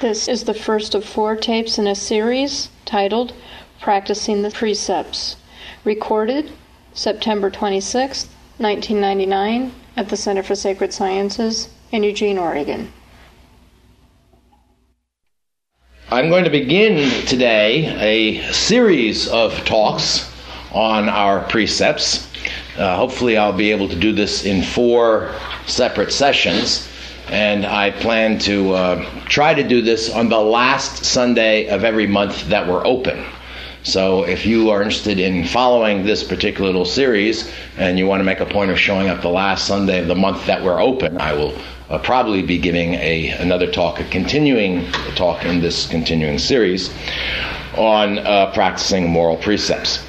[0.00, 3.34] This is the first of four tapes in a series titled
[3.82, 5.36] Practicing the Precepts,
[5.84, 6.50] recorded
[6.94, 8.26] September 26,
[8.56, 12.90] 1999, at the Center for Sacred Sciences in Eugene, Oregon.
[16.10, 20.32] I'm going to begin today a series of talks
[20.72, 22.26] on our precepts.
[22.78, 25.34] Uh, hopefully, I'll be able to do this in four
[25.66, 26.89] separate sessions,
[27.30, 32.06] and I plan to uh, try to do this on the last Sunday of every
[32.06, 33.24] month that we're open.
[33.82, 38.24] So, if you are interested in following this particular little series and you want to
[38.24, 41.18] make a point of showing up the last Sunday of the month that we're open,
[41.18, 41.56] I will
[41.88, 46.92] uh, probably be giving a another talk, a continuing talk in this continuing series
[47.76, 50.04] on uh, practicing moral precepts.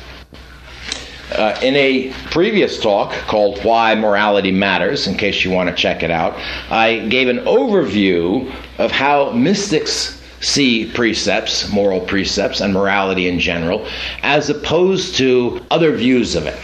[1.31, 6.03] Uh, in a previous talk called Why Morality Matters, in case you want to check
[6.03, 6.33] it out,
[6.69, 13.87] I gave an overview of how mystics see precepts, moral precepts, and morality in general,
[14.23, 16.59] as opposed to other views of it.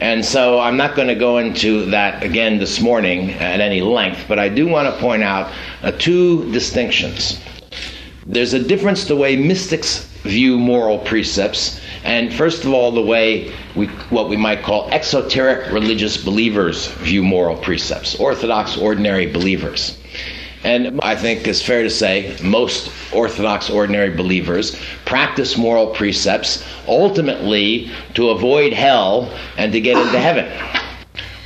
[0.00, 4.24] And so I'm not going to go into that again this morning at any length,
[4.26, 7.40] but I do want to point out uh, two distinctions.
[8.24, 13.52] There's a difference the way mystics view moral precepts, and first of all, the way
[13.76, 20.00] we, what we might call exoteric religious believers view moral precepts, Orthodox ordinary believers.
[20.64, 27.90] And I think it's fair to say most Orthodox ordinary believers practice moral precepts ultimately
[28.14, 30.50] to avoid hell and to get into heaven.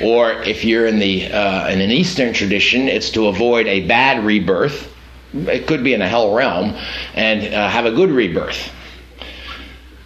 [0.00, 4.24] Or if you're in the uh, in an Eastern tradition, it's to avoid a bad
[4.24, 4.94] rebirth.
[5.34, 6.76] It could be in a hell realm,
[7.14, 8.70] and uh, have a good rebirth.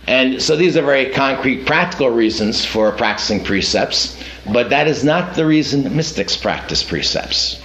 [0.06, 4.16] And so these are very concrete, practical reasons for practicing precepts,
[4.52, 7.60] but that is not the reason mystics practice precepts.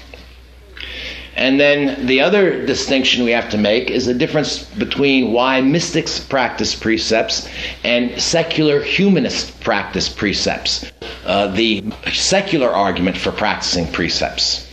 [1.36, 6.20] And then the other distinction we have to make is the difference between why mystics
[6.20, 7.48] practice precepts
[7.84, 10.92] and secular humanists practice precepts.
[11.26, 14.68] Uh, the secular argument for practicing precepts.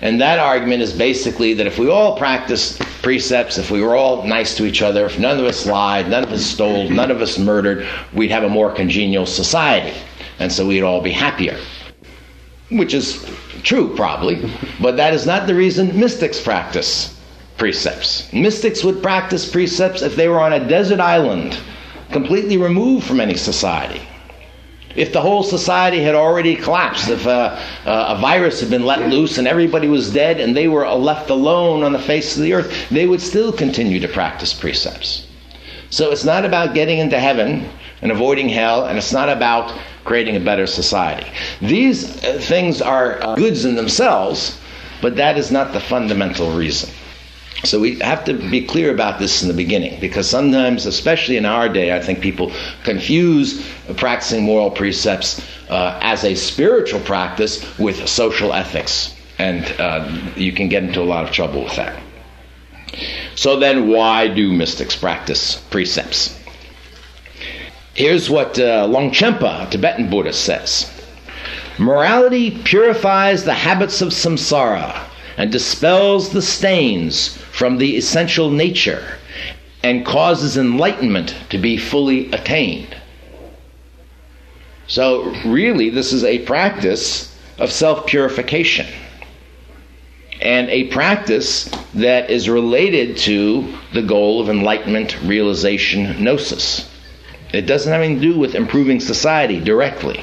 [0.00, 4.22] And that argument is basically that if we all practiced precepts, if we were all
[4.24, 7.20] nice to each other, if none of us lied, none of us stole, none of
[7.20, 9.96] us murdered, we'd have a more congenial society.
[10.38, 11.58] And so we'd all be happier.
[12.70, 13.24] Which is
[13.62, 14.50] true, probably,
[14.80, 17.14] but that is not the reason mystics practice
[17.56, 18.32] precepts.
[18.32, 21.56] Mystics would practice precepts if they were on a desert island,
[22.10, 24.00] completely removed from any society.
[24.94, 29.38] If the whole society had already collapsed, if a, a, virus had been let loose
[29.38, 32.88] and everybody was dead and they were left alone on the face of the earth,
[32.90, 35.26] they would still continue to practice precepts.
[35.90, 37.68] So it's not about getting into heaven
[38.02, 41.26] and avoiding hell, and it's not about creating a better society.
[41.60, 44.58] These uh, things are uh, goods in themselves,
[45.00, 46.90] but that is not the fundamental reason.
[47.64, 51.46] So we have to be clear about this in the beginning because sometimes, especially in
[51.46, 52.52] our day, I think people
[52.82, 53.66] confuse
[53.96, 59.14] practicing moral precepts uh, as a spiritual practice with social ethics.
[59.38, 62.00] And uh, you can get into a lot of trouble with that.
[63.34, 66.38] So then, why do mystics practice precepts?
[67.94, 70.90] Here's what uh, Longchenpa, a Tibetan Buddhist, says
[71.78, 75.00] Morality purifies the habits of samsara
[75.36, 79.16] and dispels the stains from the essential nature
[79.84, 82.96] and causes enlightenment to be fully attained.
[84.88, 88.86] So, really, this is a practice of self purification
[90.42, 96.90] and a practice that is related to the goal of enlightenment, realization, gnosis.
[97.52, 100.20] It doesn't have anything to do with improving society directly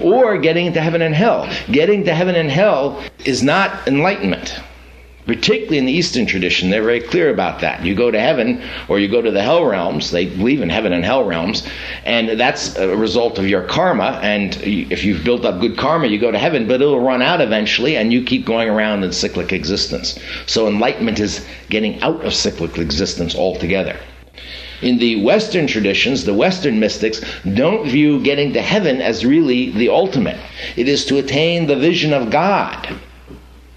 [0.00, 1.48] or getting into heaven and hell.
[1.70, 4.58] Getting to heaven and hell is not enlightenment.
[5.26, 7.82] Particularly in the Eastern tradition, they're very clear about that.
[7.82, 10.92] You go to heaven or you go to the hell realms, they believe in heaven
[10.92, 11.66] and hell realms,
[12.04, 14.20] and that's a result of your karma.
[14.22, 17.40] And if you've built up good karma, you go to heaven, but it'll run out
[17.40, 20.18] eventually, and you keep going around in cyclic existence.
[20.46, 23.98] So enlightenment is getting out of cyclic existence altogether
[24.82, 27.22] in the Western traditions, the Western mystics
[27.54, 30.38] don't view getting to heaven as really the ultimate.
[30.76, 32.88] It is to attain the vision of God.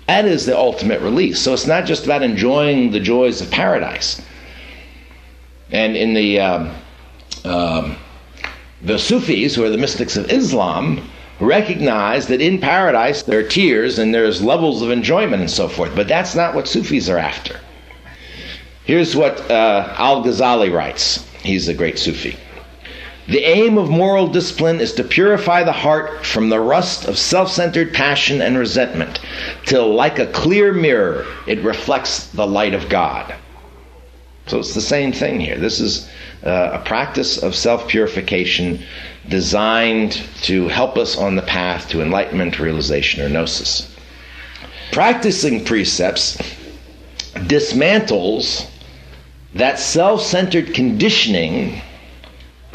[0.08, 1.40] That is the ultimate release.
[1.40, 4.22] So it's not just about enjoying the joys of paradise.
[5.72, 6.76] And in the um,
[7.44, 7.98] um,
[8.82, 11.10] the Sufis, who are the mystics of Islam,
[11.40, 15.94] recognize that in paradise there are tiers and there's levels of enjoyment and so forth.
[15.96, 17.60] But that's not what Sufis are after.
[18.86, 21.28] Here's what uh, Al Ghazali writes.
[21.42, 22.38] He's a great Sufi.
[23.28, 27.52] The aim of moral discipline is to purify the heart from the rust of self
[27.52, 29.20] centered passion and resentment,
[29.66, 33.34] till, like a clear mirror, it reflects the light of God.
[34.46, 35.58] So it's the same thing here.
[35.58, 36.08] This is
[36.46, 38.84] uh, a practice of self purification
[39.28, 43.94] designed to help us on the path to enlightenment, realization, or gnosis.
[44.94, 46.38] Practicing precepts
[47.36, 48.68] dismantles
[49.54, 51.82] that self centered conditioning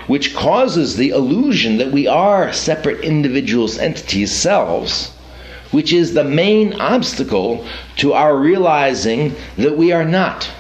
[0.07, 5.13] which causes the illusion that we are separate individuals, entities, selves,
[5.71, 7.67] which is the main obstacle
[7.97, 10.51] to our realizing that we are not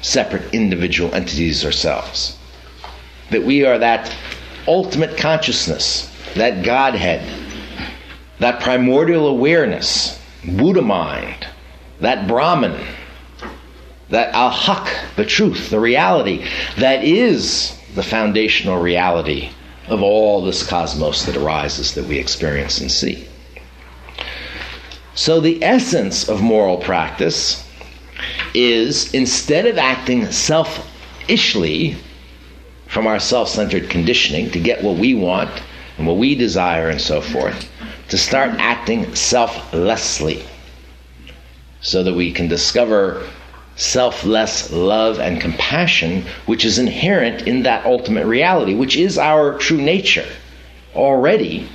[0.00, 2.38] separate individual entities or selves.
[3.30, 4.14] That we are that
[4.66, 7.22] ultimate consciousness, that Godhead,
[8.38, 11.46] that primordial awareness, Buddha mind,
[12.00, 12.80] that Brahman,
[14.08, 16.46] that Al Haq, the truth, the reality,
[16.78, 19.50] that is the foundational reality
[19.88, 23.26] of all this cosmos that arises that we experience and see.
[25.14, 27.66] So, the essence of moral practice
[28.54, 31.96] is instead of acting selfishly
[32.86, 35.50] from our self centered conditioning to get what we want
[35.98, 37.68] and what we desire and so forth,
[38.08, 40.44] to start acting selflessly
[41.80, 43.26] so that we can discover
[43.80, 49.80] selfless love and compassion, which is inherent in that ultimate reality, which is our true
[49.80, 50.26] nature
[50.94, 51.66] already.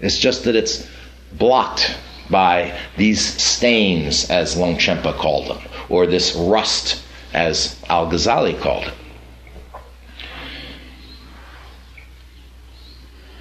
[0.00, 0.86] It's just that it's
[1.32, 1.96] blocked
[2.28, 8.94] by these stains, as Longchenpa called them, or this rust, as Al Ghazali called it.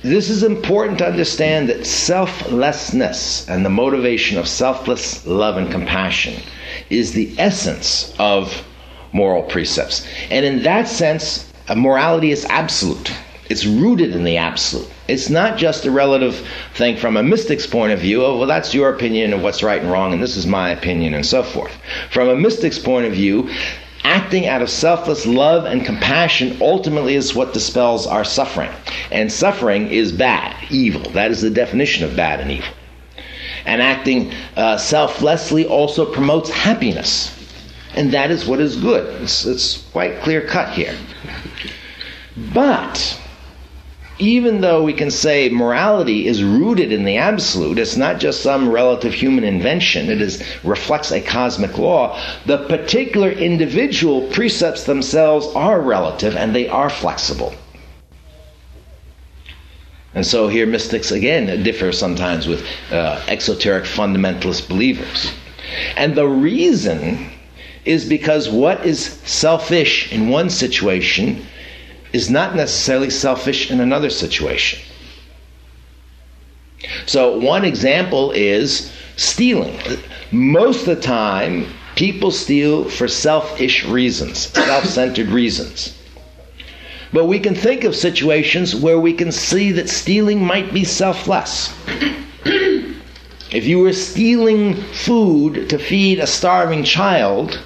[0.04, 6.44] This is important to understand that selflessness and the motivation of selfless love and compassion
[6.90, 8.66] is the essence of
[9.14, 10.06] moral precepts.
[10.30, 13.14] And in that sense, morality is absolute.
[13.50, 14.90] It's rooted in the absolute.
[15.08, 18.74] It's not just a relative thing from a mystic's point of view of, well, that's
[18.74, 21.72] your opinion of what's right and wrong, and this is my opinion, and so forth.
[22.12, 23.50] From a mystic's point of view,
[24.04, 28.72] acting out of selfless love and compassion ultimately is what dispels our suffering.
[29.12, 31.10] And suffering is bad, evil.
[31.12, 32.74] That is the definition of bad and evil.
[33.66, 37.32] And acting uh, selflessly also promotes happiness.
[37.96, 39.22] And that is what is good.
[39.22, 40.98] It's, it's quite clear cut here.
[42.54, 43.20] But
[44.20, 48.70] even though we can say morality is rooted in the absolute, it's not just some
[48.70, 55.82] relative human invention, it is, reflects a cosmic law, the particular individual precepts themselves are
[55.82, 57.54] relative and they are flexible.
[60.14, 65.32] And so here mystics again differ sometimes with uh, exoteric fundamentalist believers.
[65.98, 67.32] And the reason
[67.84, 71.44] is because what is selfish in one situation
[72.14, 74.80] is not necessarily selfish in another situation.
[77.06, 79.78] So, one example is stealing.
[80.32, 85.98] Most of the time, people steal for selfish reasons, self centered reasons.
[87.12, 91.72] But we can think of situations where we can see that stealing might be selfless.
[92.46, 97.60] if you were stealing food to feed a starving child,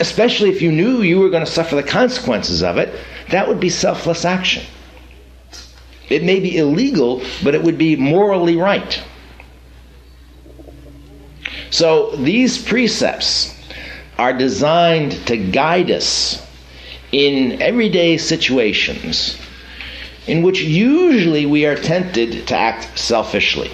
[0.00, 2.94] especially if you knew you were going to suffer the consequences of it,
[3.30, 4.64] that would be selfless action.
[6.08, 9.02] It may be illegal, but it would be morally right.
[11.70, 13.54] So these precepts
[14.18, 16.44] are designed to guide us
[17.10, 19.38] in everyday situations
[20.26, 23.70] in which usually we are tempted to act selfishly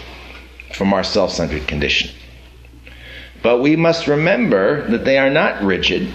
[0.74, 2.10] from our self centered condition.
[3.42, 6.08] But we must remember that they are not rigid,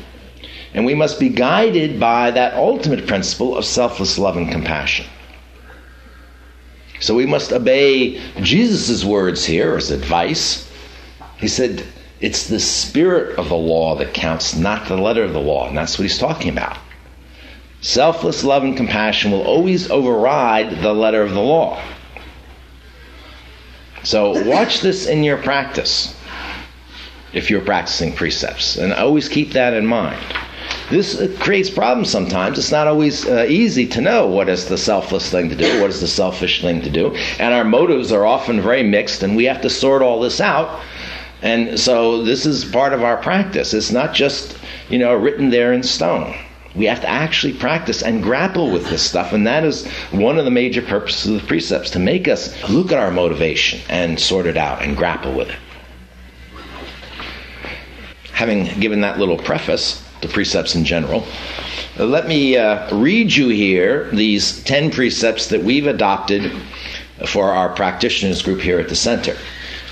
[0.73, 5.05] and we must be guided by that ultimate principle of selfless love and compassion.
[6.99, 10.69] So we must obey Jesus' words here as advice.
[11.37, 11.83] He said,
[12.21, 15.67] It's the spirit of the law that counts, not the letter of the law.
[15.67, 16.77] And that's what he's talking about.
[17.81, 21.81] Selfless love and compassion will always override the letter of the law.
[24.03, 26.15] So watch this in your practice
[27.35, 28.77] if you're practicing precepts.
[28.77, 30.19] And always keep that in mind.
[30.89, 32.57] This uh, creates problems sometimes.
[32.57, 35.89] It's not always uh, easy to know what is the selfless thing to do, what
[35.89, 37.13] is the selfish thing to do.
[37.39, 40.81] And our motives are often very mixed, and we have to sort all this out.
[41.41, 43.73] And so this is part of our practice.
[43.73, 44.57] It's not just,
[44.89, 46.35] you know, written there in stone.
[46.75, 50.45] We have to actually practice and grapple with this stuff, and that is one of
[50.45, 54.45] the major purposes of the precepts to make us look at our motivation and sort
[54.45, 55.57] it out and grapple with it
[58.35, 61.25] having given that little preface to precepts in general,
[61.97, 66.51] uh, let me uh, read you here these 10 precepts that we've adopted
[67.25, 69.37] for our practitioners group here at the center.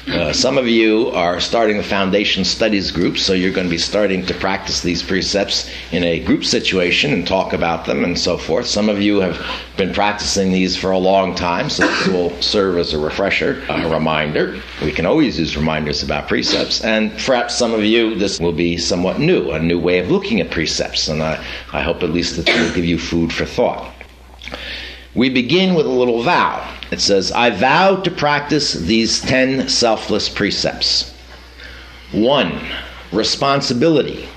[0.05, 3.77] Uh, some of you are starting the foundation studies group, so you're going to be
[3.77, 8.38] starting to practice these precepts in a group situation and talk about them and so
[8.38, 8.65] forth.
[8.65, 9.41] Some of you have
[9.77, 13.89] been practicing these for a long time, so this will serve as a refresher, a
[13.89, 14.62] reminder.
[14.81, 18.75] We can always use reminders about precepts, and perhaps some of you, this will be
[18.75, 21.41] somewhat new, a new way of looking at precepts, and I,
[21.72, 23.89] I hope at least that will give you food for thought.
[25.15, 26.69] We begin with a little vow.
[26.93, 31.12] It says, I vow to practice these 10 selfless precepts.
[32.12, 32.62] One,
[33.12, 34.29] responsibility.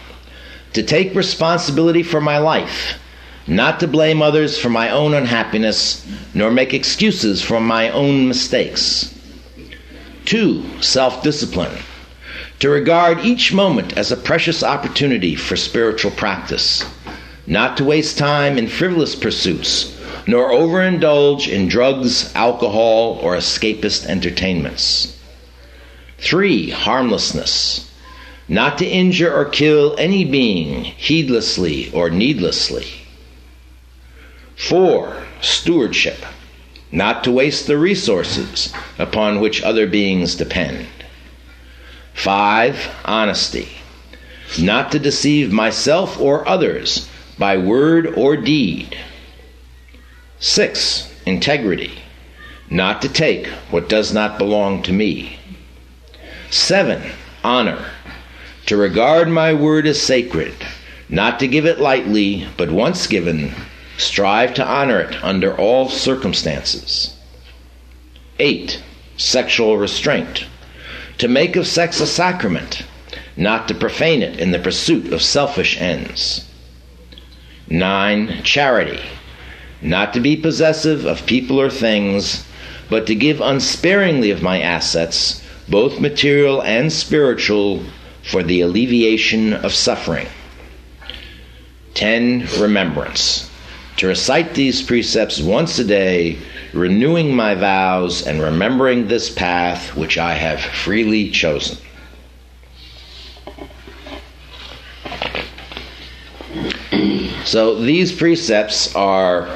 [0.72, 2.98] To take responsibility for my life,
[3.46, 9.14] not to blame others for my own unhappiness, nor make excuses for my own mistakes.
[10.24, 11.76] Two, self discipline.
[12.60, 16.86] To regard each moment as a precious opportunity for spiritual practice,
[17.46, 19.95] not to waste time in frivolous pursuits
[20.26, 25.16] nor overindulge in drugs, alcohol, or escapist entertainments.
[26.18, 27.90] Three, harmlessness.
[28.48, 32.86] Not to injure or kill any being heedlessly or needlessly.
[34.56, 36.18] Four, stewardship.
[36.90, 40.86] Not to waste the resources upon which other beings depend.
[42.14, 43.68] Five, honesty.
[44.58, 48.96] Not to deceive myself or others by word or deed.
[50.38, 51.92] Six, integrity.
[52.68, 55.38] Not to take what does not belong to me.
[56.50, 57.10] Seven,
[57.42, 57.86] honor.
[58.66, 60.52] To regard my word as sacred,
[61.08, 63.54] not to give it lightly, but once given,
[63.96, 67.14] strive to honor it under all circumstances.
[68.38, 68.82] Eight,
[69.16, 70.44] sexual restraint.
[71.18, 72.82] To make of sex a sacrament,
[73.38, 76.46] not to profane it in the pursuit of selfish ends.
[77.68, 79.00] Nine, charity
[79.82, 82.44] not to be possessive of people or things,
[82.88, 87.82] but to give unsparingly of my assets, both material and spiritual,
[88.22, 90.26] for the alleviation of suffering.
[91.94, 92.48] 10.
[92.58, 93.50] Remembrance.
[93.98, 96.38] To recite these precepts once a day,
[96.72, 101.78] renewing my vows and remembering this path which I have freely chosen.
[107.46, 109.48] So these precepts are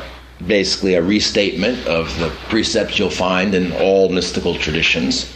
[0.47, 5.35] basically a restatement of the precepts you'll find in all mystical traditions.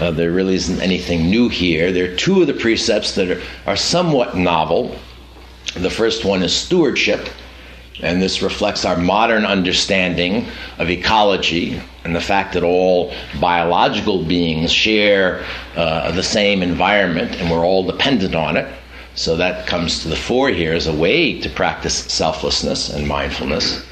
[0.00, 1.92] Uh, there really isn't anything new here.
[1.92, 4.96] There are two of the precepts that are, are somewhat novel.
[5.76, 7.28] The first one is stewardship,
[8.02, 10.48] and this reflects our modern understanding
[10.78, 15.44] of ecology and the fact that all biological beings share
[15.76, 18.66] uh, the same environment and we're all dependent on it.
[19.14, 23.84] So that comes to the fore here as a way to practice selflessness and mindfulness.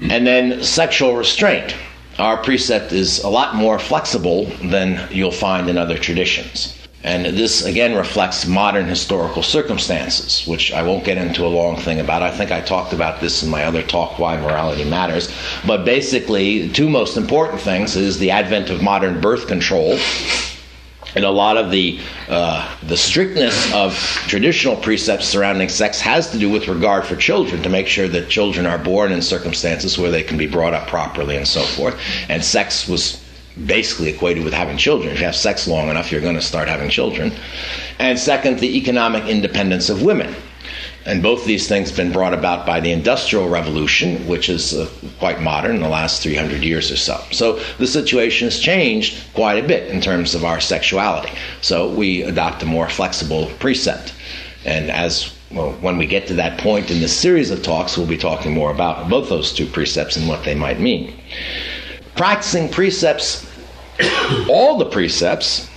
[0.00, 1.74] And then sexual restraint.
[2.18, 6.76] Our precept is a lot more flexible than you'll find in other traditions.
[7.04, 12.00] And this again reflects modern historical circumstances, which I won't get into a long thing
[12.00, 12.22] about.
[12.22, 15.32] I think I talked about this in my other talk, Why Morality Matters.
[15.64, 19.98] But basically, two most important things is the advent of modern birth control
[21.16, 23.94] and a lot of the uh, the strictness of
[24.28, 28.28] traditional precepts surrounding sex has to do with regard for children to make sure that
[28.28, 31.98] children are born in circumstances where they can be brought up properly and so forth.
[32.28, 33.24] And sex was
[33.64, 35.12] basically equated with having children.
[35.12, 37.32] If you have sex long enough, you're going to start having children.
[37.98, 40.34] And second, the economic independence of women.
[41.06, 44.74] And both of these things have been brought about by the Industrial Revolution, which is
[44.74, 44.88] uh,
[45.20, 47.22] quite modern in the last 300 years or so.
[47.30, 51.30] So the situation has changed quite a bit in terms of our sexuality.
[51.60, 54.14] So we adopt a more flexible precept.
[54.64, 58.08] And as well, when we get to that point in this series of talks, we'll
[58.08, 61.16] be talking more about both those two precepts and what they might mean.
[62.16, 63.46] Practicing precepts,
[64.48, 65.70] all the precepts,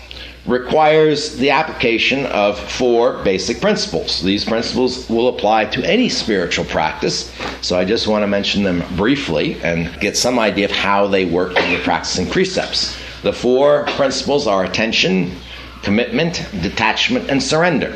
[0.50, 4.22] requires the application of four basic principles.
[4.24, 8.84] These principles will apply to any spiritual practice, so I just want to mention them
[8.98, 12.98] briefly and get some idea of how they work when you're practicing precepts.
[13.22, 15.36] The four principles are attention,
[15.84, 17.96] commitment, detachment, and surrender.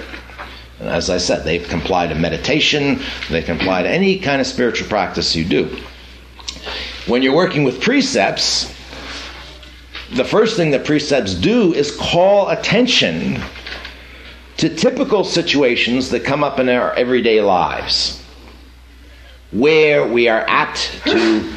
[0.80, 3.00] And as I said, they comply to meditation,
[3.32, 5.76] they comply to any kind of spiritual practice you do.
[7.08, 8.73] When you're working with precepts,
[10.16, 13.42] the first thing that precepts do is call attention
[14.58, 18.22] to typical situations that come up in our everyday lives
[19.52, 21.54] where we are apt to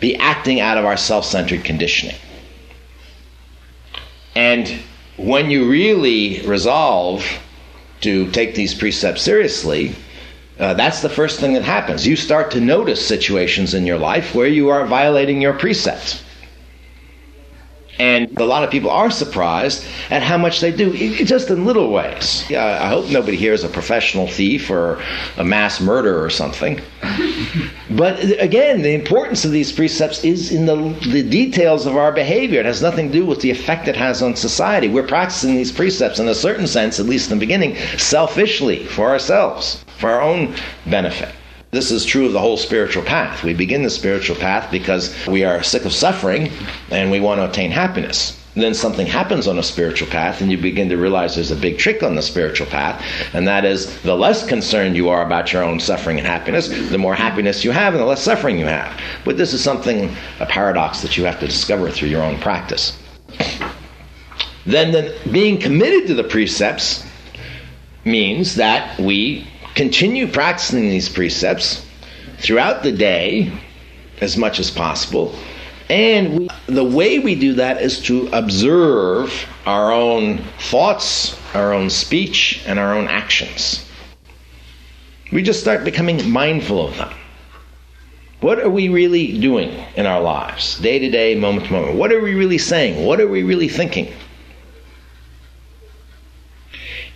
[0.00, 2.16] be acting out of our self centered conditioning.
[4.34, 4.68] And
[5.16, 7.26] when you really resolve
[8.02, 9.94] to take these precepts seriously,
[10.58, 12.06] uh, that's the first thing that happens.
[12.06, 16.22] You start to notice situations in your life where you are violating your precepts.
[17.98, 21.90] And a lot of people are surprised at how much they do, just in little
[21.90, 22.44] ways.
[22.48, 25.02] Yeah, I hope nobody here is a professional thief or
[25.36, 26.80] a mass murderer or something.
[27.90, 30.76] but uh, again, the importance of these precepts is in the,
[31.10, 32.60] the details of our behavior.
[32.60, 34.88] It has nothing to do with the effect it has on society.
[34.88, 39.08] We're practicing these precepts in a certain sense, at least in the beginning, selfishly for
[39.08, 40.54] ourselves, for our own
[40.86, 41.34] benefit.
[41.70, 43.42] This is true of the whole spiritual path.
[43.42, 46.50] We begin the spiritual path because we are sick of suffering
[46.90, 48.38] and we want to attain happiness.
[48.54, 51.56] And then something happens on a spiritual path, and you begin to realize there's a
[51.56, 55.52] big trick on the spiritual path, and that is the less concerned you are about
[55.52, 58.64] your own suffering and happiness, the more happiness you have and the less suffering you
[58.64, 59.00] have.
[59.24, 62.98] But this is something, a paradox that you have to discover through your own practice.
[64.66, 67.06] Then, the, being committed to the precepts
[68.04, 69.46] means that we
[69.78, 71.86] continue practicing these precepts
[72.38, 73.48] throughout the day
[74.20, 75.32] as much as possible.
[75.88, 79.32] And we, the way we do that is to observe
[79.66, 83.88] our own thoughts, our own speech, and our own actions.
[85.30, 87.14] We just start becoming mindful of them.
[88.40, 91.96] What are we really doing in our lives, day to day, moment to moment?
[91.96, 93.06] What are we really saying?
[93.06, 94.12] What are we really thinking?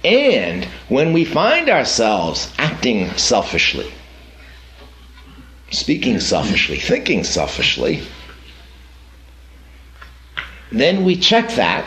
[0.04, 3.90] And when we find ourselves acting selfishly,
[5.70, 8.02] speaking selfishly, thinking selfishly,
[10.72, 11.84] then we check that.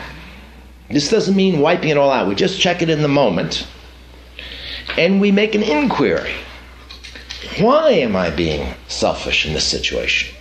[0.88, 2.28] This doesn't mean wiping it all out.
[2.28, 3.66] We just check it in the moment.
[4.96, 6.34] And we make an inquiry.
[7.58, 10.34] Why am I being selfish in this situation?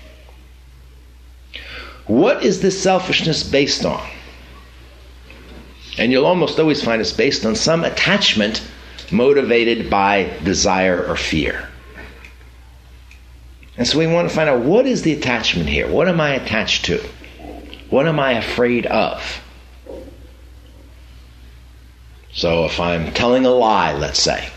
[2.08, 4.08] What is this selfishness based on?
[5.98, 8.62] And you'll almost always find it's based on some attachment
[9.12, 11.70] motivated by desire or fear.
[13.78, 15.88] And so we want to find out what is the attachment here?
[15.88, 16.98] What am I attached to?
[17.90, 19.42] What am I afraid of?
[22.32, 24.50] So if I'm telling a lie, let's say,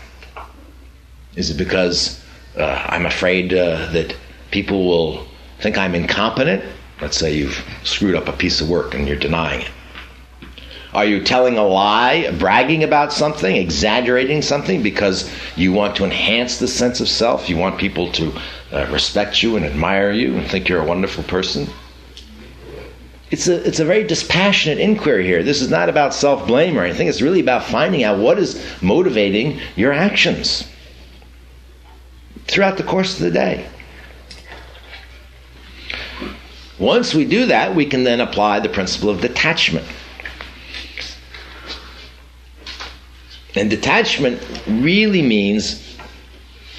[1.35, 2.21] is it because
[2.57, 4.15] uh, I'm afraid uh, that
[4.51, 5.27] people will
[5.59, 6.63] think I'm incompetent?
[7.01, 9.71] Let's say you've screwed up a piece of work and you're denying it.
[10.99, 16.57] Are you telling a lie, bragging about something, exaggerating something because you want to enhance
[16.57, 17.47] the sense of self?
[17.47, 18.33] You want people to
[18.73, 21.69] uh, respect you and admire you and think you're a wonderful person?
[23.31, 25.41] It's a, it's a very dispassionate inquiry here.
[25.41, 27.07] This is not about self blame or anything.
[27.07, 30.67] It's really about finding out what is motivating your actions
[32.47, 33.65] throughout the course of the day.
[36.77, 39.87] Once we do that, we can then apply the principle of detachment.
[43.59, 45.97] And detachment really means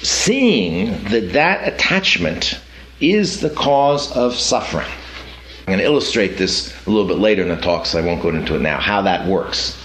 [0.01, 2.59] seeing that that attachment
[2.99, 4.89] is the cause of suffering.
[5.59, 8.23] I'm going to illustrate this a little bit later in the talk, so I won't
[8.23, 9.77] go into it now, how that works.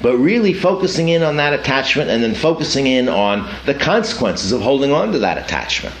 [0.00, 4.62] But really focusing in on that attachment and then focusing in on the consequences of
[4.62, 5.94] holding on to that attachment.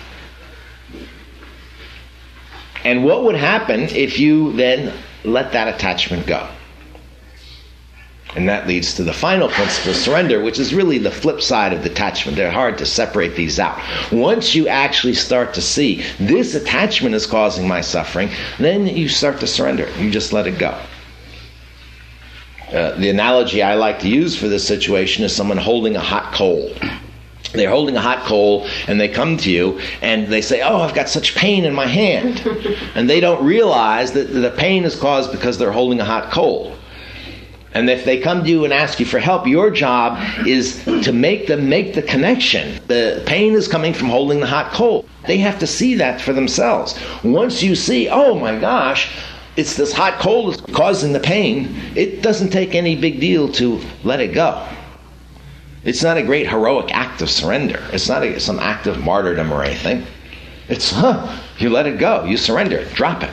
[2.84, 6.48] And what would happen if you then let that attachment go?
[8.36, 11.82] And that leads to the final principle, surrender, which is really the flip side of
[11.82, 12.36] detachment.
[12.36, 13.80] They're hard to separate these out.
[14.12, 19.40] Once you actually start to see this attachment is causing my suffering, then you start
[19.40, 19.88] to surrender.
[19.98, 20.78] You just let it go.
[22.72, 26.34] Uh, the analogy I like to use for this situation is someone holding a hot
[26.34, 26.70] coal.
[27.54, 30.94] They're holding a hot coal and they come to you and they say, Oh, I've
[30.94, 32.46] got such pain in my hand.
[32.94, 36.77] and they don't realize that the pain is caused because they're holding a hot coal.
[37.74, 41.12] And if they come to you and ask you for help, your job is to
[41.12, 42.80] make them make the connection.
[42.86, 45.06] The pain is coming from holding the hot coal.
[45.26, 46.98] They have to see that for themselves.
[47.22, 49.10] Once you see, oh my gosh,
[49.56, 53.80] it's this hot coal that's causing the pain, it doesn't take any big deal to
[54.02, 54.66] let it go.
[55.84, 57.82] It's not a great heroic act of surrender.
[57.92, 60.06] It's not a, some act of martyrdom or anything.
[60.68, 62.24] It's, huh, you let it go.
[62.24, 62.92] You surrender it.
[62.94, 63.30] Drop it.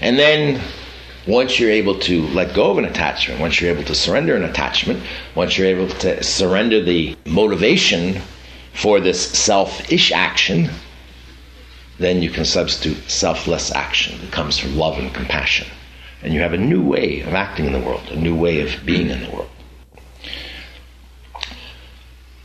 [0.00, 0.60] And then
[1.28, 4.44] once you're able to let go of an attachment, once you're able to surrender an
[4.44, 5.02] attachment,
[5.34, 8.18] once you're able to surrender the motivation
[8.72, 10.70] for this selfish action,
[11.98, 15.68] then you can substitute selfless action that comes from love and compassion.
[16.22, 18.86] And you have a new way of acting in the world, a new way of
[18.86, 19.50] being in the world.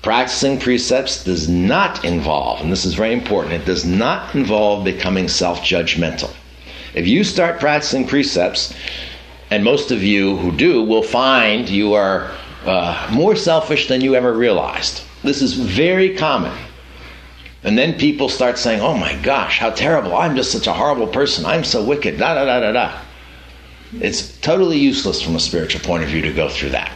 [0.02, 5.30] Practicing precepts does not involve, and this is very important, it does not involve becoming
[5.30, 6.30] self judgmental.
[6.94, 8.74] If you start practicing precepts,
[9.50, 12.32] and most of you who do will find you are
[12.66, 15.04] uh, more selfish than you ever realized.
[15.24, 16.58] This is very common.
[17.64, 20.16] And then people start saying, oh my gosh, how terrible.
[20.16, 21.46] I'm just such a horrible person.
[21.46, 22.18] I'm so wicked.
[22.18, 23.00] Da da da da da.
[24.02, 26.92] It's totally useless from a spiritual point of view to go through that.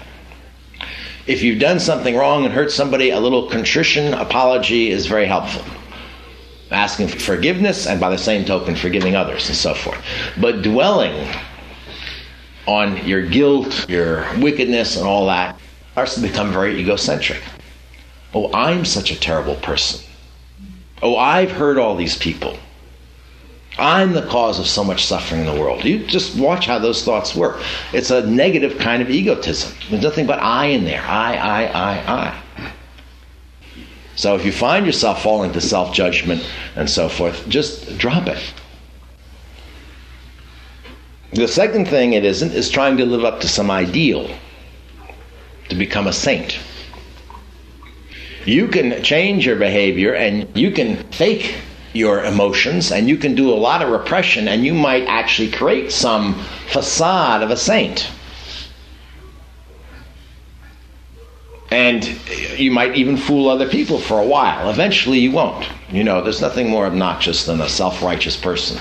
[1.25, 5.63] If you've done something wrong and hurt somebody, a little contrition, apology is very helpful.
[6.71, 10.03] Asking for forgiveness and by the same token forgiving others and so forth.
[10.39, 11.29] But dwelling
[12.65, 15.57] on your guilt, your wickedness, and all that
[15.93, 17.41] starts to become very egocentric.
[18.33, 20.05] Oh, I'm such a terrible person.
[21.01, 22.57] Oh, I've hurt all these people.
[23.79, 25.85] I'm the cause of so much suffering in the world.
[25.85, 27.61] You just watch how those thoughts work.
[27.93, 29.73] It's a negative kind of egotism.
[29.89, 31.03] There's nothing but I in there.
[31.03, 32.43] I, I, I, I.
[34.17, 36.43] So if you find yourself falling to self judgment
[36.75, 38.41] and so forth, just drop it.
[41.33, 44.27] The second thing it isn't is trying to live up to some ideal,
[45.69, 46.57] to become a saint.
[48.43, 51.55] You can change your behavior and you can fake
[51.93, 55.91] your emotions and you can do a lot of repression and you might actually create
[55.91, 58.09] some facade of a saint.
[61.69, 62.05] And
[62.57, 64.69] you might even fool other people for a while.
[64.69, 65.67] Eventually, you won't.
[65.89, 68.79] You know, there's nothing more obnoxious than a self righteous person.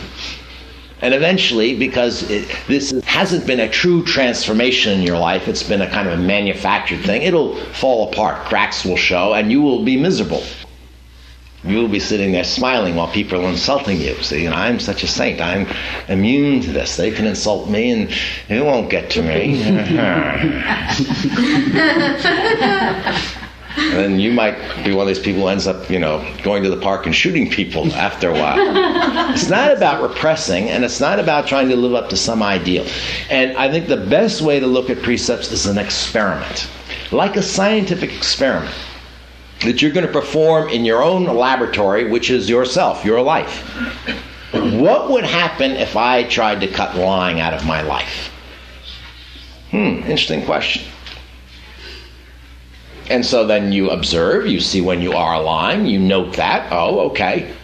[1.02, 5.82] And eventually, because it, this hasn't been a true transformation in your life, it's been
[5.82, 8.46] a kind of a manufactured thing, it'll fall apart.
[8.46, 10.42] Cracks will show, and you will be miserable.
[11.66, 14.14] You will be sitting there smiling while people are insulting you.
[14.22, 15.40] See, you know, I'm such a saint.
[15.40, 15.66] I'm
[16.08, 16.96] immune to this.
[16.96, 18.10] They can insult me and
[18.48, 19.62] it won't get to me.
[19.62, 19.78] and
[23.76, 26.70] then you might be one of these people who ends up, you know, going to
[26.70, 28.56] the park and shooting people after a while.
[29.34, 32.86] it's not about repressing and it's not about trying to live up to some ideal.
[33.28, 36.68] And I think the best way to look at precepts is an experiment,
[37.10, 38.74] like a scientific experiment
[39.60, 43.62] that you're going to perform in your own laboratory, which is yourself, your life.
[44.52, 48.30] What would happen if I tried to cut lying out of my life?
[49.70, 50.82] Hmm, interesting question.
[53.08, 57.10] And so then you observe, you see when you are lying, you note that, oh,
[57.10, 57.54] okay.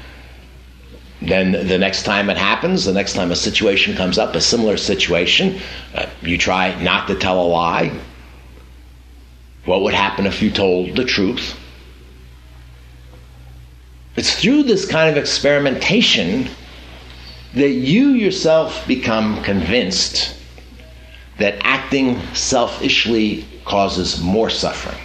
[1.21, 4.77] Then the next time it happens, the next time a situation comes up, a similar
[4.77, 5.61] situation,
[5.95, 7.93] uh, you try not to tell a lie.
[9.65, 11.57] What would happen if you told the truth?
[14.17, 16.49] It's through this kind of experimentation
[17.55, 20.37] that you yourself become convinced
[21.39, 25.01] that acting selfishly causes more suffering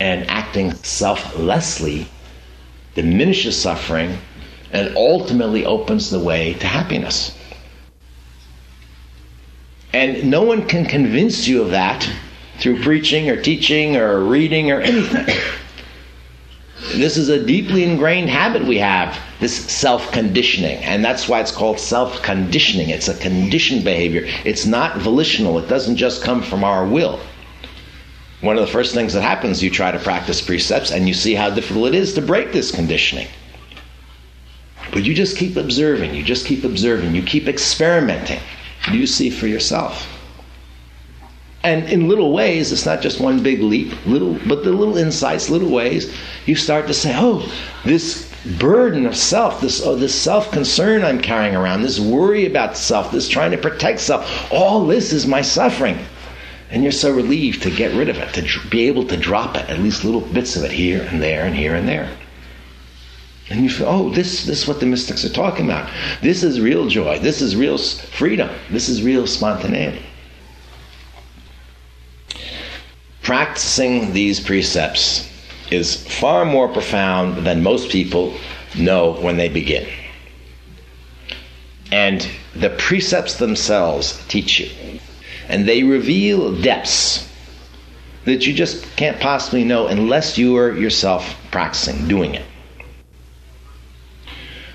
[0.00, 2.08] and acting selflessly
[2.94, 4.18] diminishes suffering
[4.72, 7.36] and ultimately opens the way to happiness.
[9.92, 12.08] And no one can convince you of that
[12.58, 15.36] through preaching or teaching or reading or anything.
[16.92, 20.76] This is a deeply ingrained habit we have, this self conditioning.
[20.84, 22.90] And that's why it's called self conditioning.
[22.90, 24.22] It's a conditioned behavior.
[24.44, 27.20] It's not volitional, it doesn't just come from our will.
[28.42, 31.34] One of the first things that happens, you try to practice precepts and you see
[31.34, 33.28] how difficult it is to break this conditioning.
[34.92, 38.40] But you just keep observing, you just keep observing, you keep experimenting.
[38.92, 40.06] You see for yourself.
[41.64, 45.48] And in little ways, it's not just one big leap, little, but the little insights,
[45.48, 47.50] little ways, you start to say, oh,
[47.86, 52.76] this burden of self, this, oh, this self concern I'm carrying around, this worry about
[52.76, 55.98] self, this trying to protect self, all this is my suffering.
[56.70, 59.70] And you're so relieved to get rid of it, to be able to drop it,
[59.70, 62.14] at least little bits of it here and there and here and there.
[63.48, 65.90] And you feel, oh, this, this is what the mystics are talking about.
[66.20, 67.20] This is real joy.
[67.20, 68.50] This is real freedom.
[68.70, 70.02] This is real spontaneity.
[73.24, 75.28] Practicing these precepts
[75.70, 78.34] is far more profound than most people
[78.76, 79.88] know when they begin.
[81.90, 85.00] And the precepts themselves teach you.
[85.48, 87.28] And they reveal depths
[88.24, 92.44] that you just can't possibly know unless you are yourself practicing, doing it.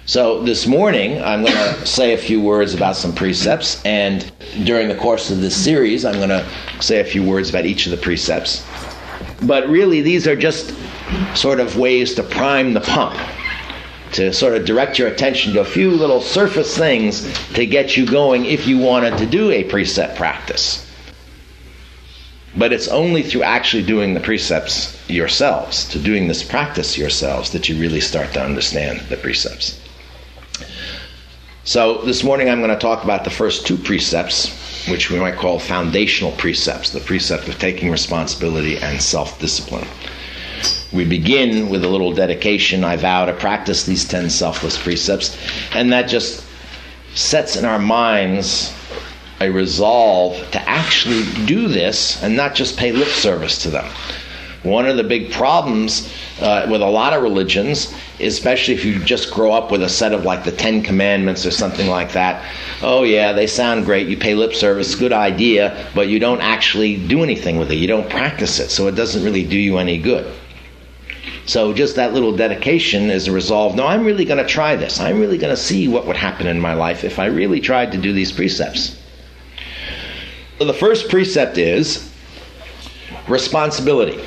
[0.09, 4.31] So this morning, I'm going to say a few words about some precepts, and
[4.63, 6.43] during the course of this series, I'm going to
[6.81, 8.65] say a few words about each of the precepts.
[9.43, 10.73] But really, these are just
[11.35, 13.19] sort of ways to prime the pump,
[14.13, 18.07] to sort of direct your attention to a few little surface things to get you
[18.07, 20.91] going if you wanted to do a precept practice.
[22.57, 27.69] But it's only through actually doing the precepts yourselves, to doing this practice yourselves, that
[27.69, 29.78] you really start to understand the precepts.
[31.69, 35.35] So this morning I'm going to talk about the first two precepts, which we might
[35.35, 39.87] call foundational precepts, the precept of taking responsibility and self discipline.
[40.91, 42.83] we begin with a little dedication.
[42.83, 45.37] I vow to practice these 10 selfless precepts.
[45.75, 46.43] And that just
[47.13, 48.73] sets in our minds
[49.39, 53.85] a resolve to actually do this and not just pay lip service to them.
[54.69, 59.31] One of the big problems uh, with a lot of religions, especially if you just
[59.31, 62.45] grow up with a set of like the Ten Commandments or something like that,
[62.81, 66.95] oh yeah, they sound great, you pay lip service, good idea, but you don't actually
[67.07, 67.75] do anything with it.
[67.75, 70.31] You don't practice it, so it doesn't really do you any good.
[71.45, 73.75] So just that little dedication is a resolve.
[73.75, 74.99] No, I'm really going to try this.
[74.99, 77.91] I'm really going to see what would happen in my life if I really tried
[77.93, 78.95] to do these precepts.
[80.59, 82.13] So the first precept is
[83.27, 84.23] responsibility.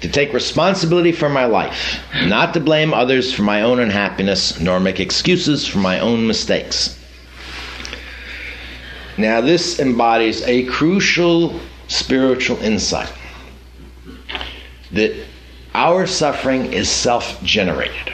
[0.00, 4.78] To take responsibility for my life, not to blame others for my own unhappiness, nor
[4.78, 6.98] make excuses for my own mistakes.
[9.16, 13.12] Now, this embodies a crucial spiritual insight
[14.92, 15.14] that
[15.74, 18.12] our suffering is self generated.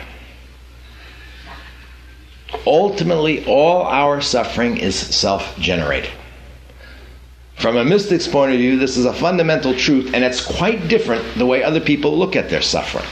[2.67, 6.11] Ultimately, all our suffering is self generated.
[7.61, 11.23] From a mystic's point of view, this is a fundamental truth, and it's quite different
[11.35, 13.05] the way other people look at their suffering.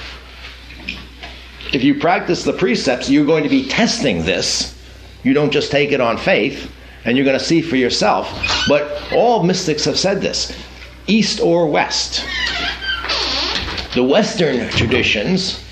[1.75, 4.75] If you practice the precepts, you're going to be testing this.
[5.23, 6.73] You don't just take it on faith,
[7.05, 8.33] and you're going to see for yourself.
[8.67, 10.57] But all mystics have said this
[11.07, 12.25] east or west.
[13.95, 15.63] The Western traditions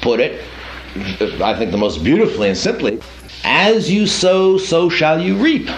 [0.00, 0.42] put it,
[1.42, 2.98] I think, the most beautifully and simply
[3.44, 5.68] as you sow, so shall you reap.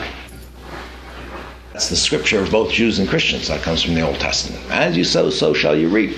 [1.75, 3.49] That's the scripture of both Jews and Christians.
[3.49, 4.65] That comes from the Old Testament.
[4.71, 6.17] As you sow, so shall you reap.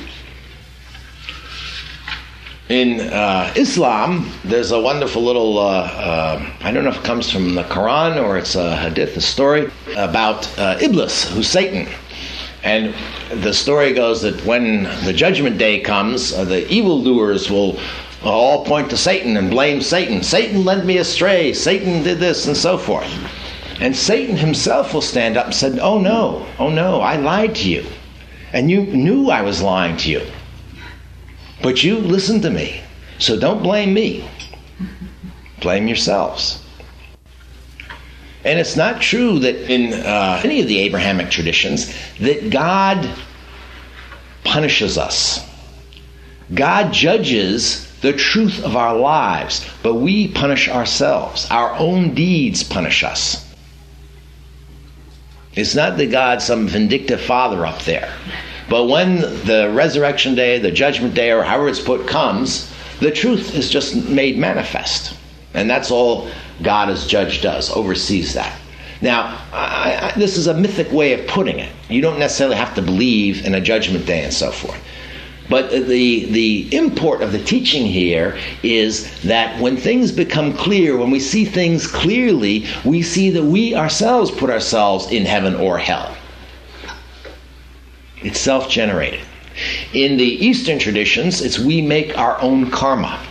[2.68, 7.32] In uh, Islam, there's a wonderful little, uh, uh, I don't know if it comes
[7.32, 11.88] from the Quran or it's a hadith, a story about uh, Iblis, who's Satan.
[12.62, 12.94] And
[13.42, 17.78] the story goes that when the judgment day comes, uh, the evildoers will
[18.22, 20.22] uh, all point to Satan and blame Satan.
[20.22, 21.54] Satan led me astray.
[21.54, 23.10] Satan did this and so forth.
[23.80, 27.70] And Satan himself will stand up and say, Oh no, oh no, I lied to
[27.70, 27.84] you.
[28.52, 30.22] And you knew I was lying to you.
[31.62, 32.80] But you listened to me.
[33.18, 34.28] So don't blame me.
[35.60, 36.62] Blame yourselves.
[38.44, 43.08] And it's not true that in uh, any of the Abrahamic traditions that God
[44.44, 45.44] punishes us.
[46.54, 51.48] God judges the truth of our lives, but we punish ourselves.
[51.50, 53.45] Our own deeds punish us.
[55.56, 58.12] It's not that God's some vindictive father up there.
[58.68, 63.54] But when the resurrection day, the judgment day, or however it's put, comes, the truth
[63.54, 65.16] is just made manifest.
[65.54, 66.28] And that's all
[66.62, 68.58] God as judge does, oversees that.
[69.00, 71.70] Now, I, I, this is a mythic way of putting it.
[71.88, 74.80] You don't necessarily have to believe in a judgment day and so forth.
[75.48, 81.10] But the, the import of the teaching here is that when things become clear, when
[81.10, 86.16] we see things clearly, we see that we ourselves put ourselves in heaven or hell.
[88.22, 89.20] It's self generated.
[89.92, 93.24] In the Eastern traditions, it's we make our own karma.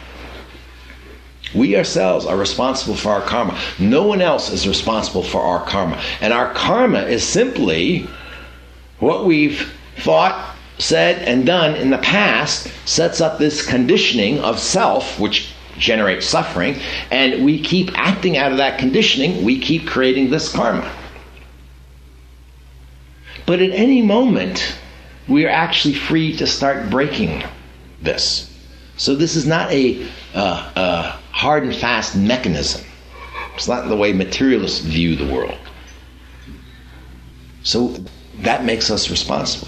[1.54, 3.60] We ourselves are responsible for our karma.
[3.80, 6.02] No one else is responsible for our karma.
[6.22, 8.08] And our karma is simply
[9.00, 15.20] what we've thought, said, and done in the past sets up this conditioning of self,
[15.20, 16.76] which generates suffering,
[17.12, 20.90] and we keep acting out of that conditioning, we keep creating this karma.
[23.46, 24.76] But at any moment,
[25.28, 27.44] we are actually free to start breaking
[28.02, 28.52] this.
[28.98, 32.86] So this is not a, uh, a hard and fast mechanism.
[33.56, 35.58] It's not the way materialists view the world.
[37.64, 37.96] So
[38.40, 39.68] that makes us responsible.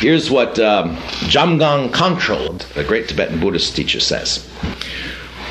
[0.00, 4.48] Here's what um, Kongtrul, the great Tibetan Buddhist teacher, says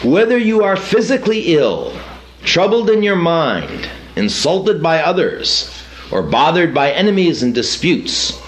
[0.04, 1.96] Whether you are physically ill,
[2.42, 5.72] troubled in your mind, insulted by others,
[6.12, 8.42] or bothered by enemies and disputes,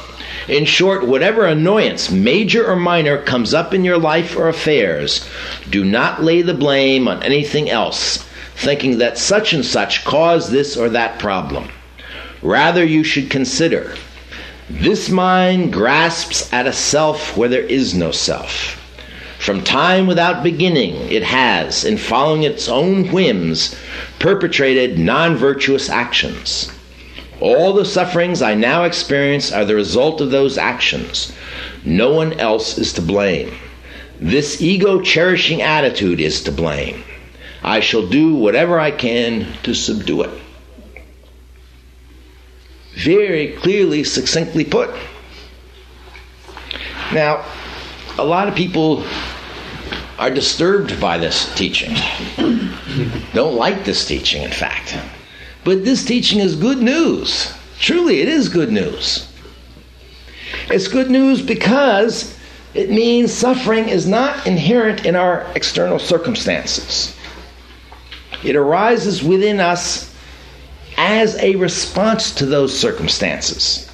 [0.47, 5.29] in short, whatever annoyance, major or minor, comes up in your life or affairs,
[5.69, 10.75] do not lay the blame on anything else, thinking that such and such caused this
[10.75, 11.69] or that problem.
[12.41, 13.93] Rather, you should consider
[14.79, 18.77] this mind grasps at a self where there is no self.
[19.37, 23.75] From time without beginning, it has, in following its own whims,
[24.19, 26.71] perpetrated non virtuous actions.
[27.41, 31.33] All the sufferings I now experience are the result of those actions.
[31.83, 33.51] No one else is to blame.
[34.19, 37.03] This ego cherishing attitude is to blame.
[37.63, 40.40] I shall do whatever I can to subdue it.
[42.95, 44.89] Very clearly, succinctly put.
[47.13, 47.45] Now,
[48.17, 49.05] a lot of people
[50.19, 51.95] are disturbed by this teaching.
[53.33, 54.97] Don't like this teaching, in fact.
[55.63, 57.53] But this teaching is good news.
[57.79, 59.27] Truly, it is good news.
[60.69, 62.37] It's good news because
[62.73, 67.15] it means suffering is not inherent in our external circumstances.
[68.43, 70.10] It arises within us
[70.97, 73.87] as a response to those circumstances,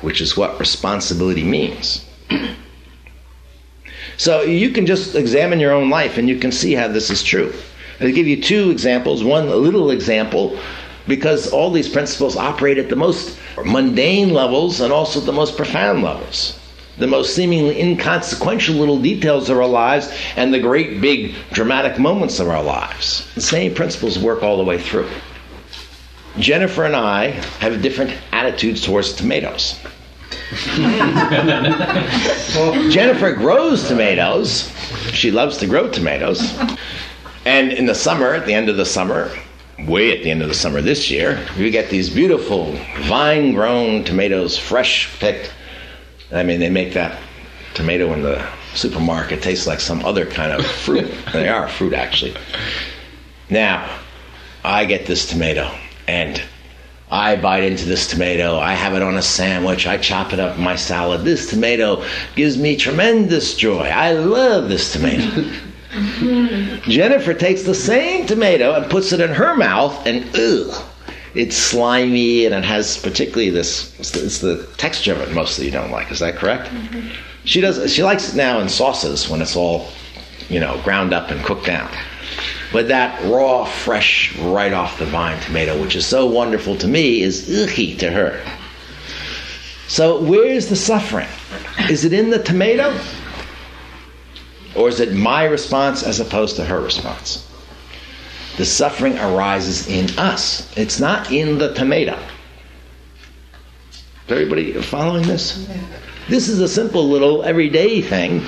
[0.00, 2.04] which is what responsibility means.
[4.16, 7.22] so you can just examine your own life and you can see how this is
[7.22, 7.52] true.
[8.00, 9.22] I'll give you two examples.
[9.22, 10.58] One little example,
[11.06, 16.02] because all these principles operate at the most mundane levels and also the most profound
[16.02, 16.58] levels
[17.00, 22.38] the most seemingly inconsequential little details of our lives and the great big dramatic moments
[22.38, 23.26] of our lives.
[23.34, 25.08] The same principles work all the way through.
[26.38, 29.78] Jennifer and I have different attitudes towards tomatoes.
[32.90, 34.72] Jennifer grows tomatoes.
[35.12, 36.58] She loves to grow tomatoes.
[37.44, 39.30] And in the summer, at the end of the summer,
[39.80, 44.04] way at the end of the summer this year, we get these beautiful vine grown
[44.04, 45.52] tomatoes, fresh picked
[46.32, 47.18] I mean, they make that
[47.74, 51.12] tomato in the supermarket taste like some other kind of fruit.
[51.32, 52.34] they are fruit, actually.
[53.48, 53.98] Now,
[54.62, 55.74] I get this tomato
[56.10, 56.42] and
[57.10, 58.58] I bite into this tomato.
[58.58, 59.86] I have it on a sandwich.
[59.86, 61.24] I chop it up in my salad.
[61.24, 63.84] This tomato gives me tremendous joy.
[63.88, 65.50] I love this tomato.
[66.82, 70.84] Jennifer takes the same tomato and puts it in her mouth, and ugh,
[71.34, 75.92] it's slimy and it has particularly this it's the texture of it mostly you don't
[75.92, 77.08] like is that correct mm-hmm.
[77.44, 79.86] she does she likes it now in sauces when it's all
[80.48, 81.88] you know ground up and cooked down
[82.72, 87.22] but that raw fresh right off the vine tomato which is so wonderful to me
[87.22, 88.42] is icky to her
[89.88, 91.28] so where's the suffering
[91.88, 92.98] is it in the tomato
[94.76, 97.46] or is it my response as opposed to her response
[98.60, 100.70] the suffering arises in us.
[100.76, 102.18] It's not in the tomato.
[103.92, 105.66] Is everybody following this?
[106.28, 108.44] This is a simple little everyday thing.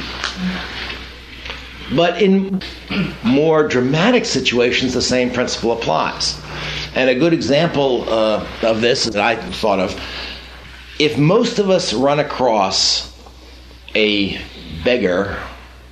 [1.94, 2.62] But in
[3.24, 6.40] more dramatic situations, the same principle applies.
[6.94, 10.00] And a good example uh, of this that I thought of
[10.98, 13.12] if most of us run across
[13.94, 14.40] a
[14.84, 15.38] beggar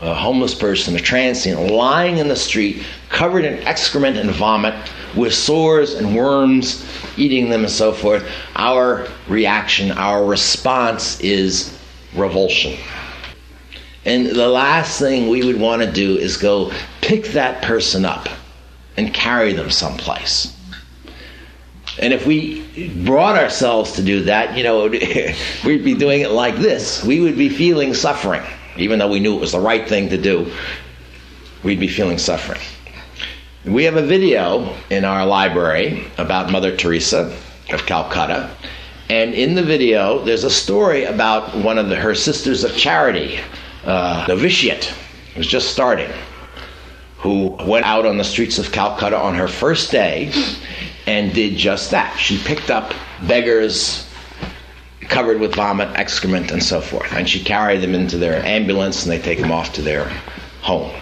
[0.01, 4.75] a homeless person, a transient, lying in the street, covered in excrement and vomit,
[5.15, 6.87] with sores and worms
[7.17, 11.79] eating them and so forth, our reaction, our response is
[12.15, 12.79] revulsion.
[14.05, 18.29] And the last thing we would want to do is go pick that person up
[18.97, 20.57] and carry them someplace.
[21.99, 24.85] And if we brought ourselves to do that, you know,
[25.65, 27.05] we'd be doing it like this.
[27.05, 28.43] We would be feeling suffering
[28.77, 30.51] even though we knew it was the right thing to do,
[31.63, 32.61] we'd be feeling suffering.
[33.65, 37.37] We have a video in our library about Mother Teresa
[37.71, 38.51] of Calcutta.
[39.11, 43.41] And in the video, there's a story about one of the, her sisters of charity,
[43.85, 44.93] uh, novitiate,
[45.37, 46.11] was just starting,
[47.19, 50.33] who went out on the streets of Calcutta on her first day
[51.07, 52.17] and did just that.
[52.17, 52.93] She picked up
[53.27, 54.09] beggars,
[55.03, 57.13] covered with vomit, excrement, and so forth.
[57.13, 60.09] And she carried them into their ambulance and they take them off to their
[60.63, 60.93] home.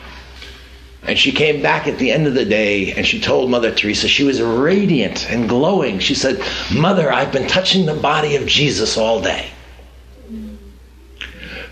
[1.03, 4.09] And she came back at the end of the day and she told Mother Teresa,
[4.09, 6.01] she was radiant and glowing.
[6.01, 6.43] She said,
[6.75, 9.49] Mother, I've been touching the body of Jesus all day.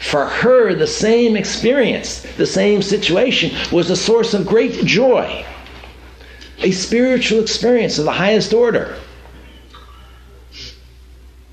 [0.00, 5.44] For her, the same experience, the same situation was a source of great joy,
[6.58, 8.96] a spiritual experience of the highest order.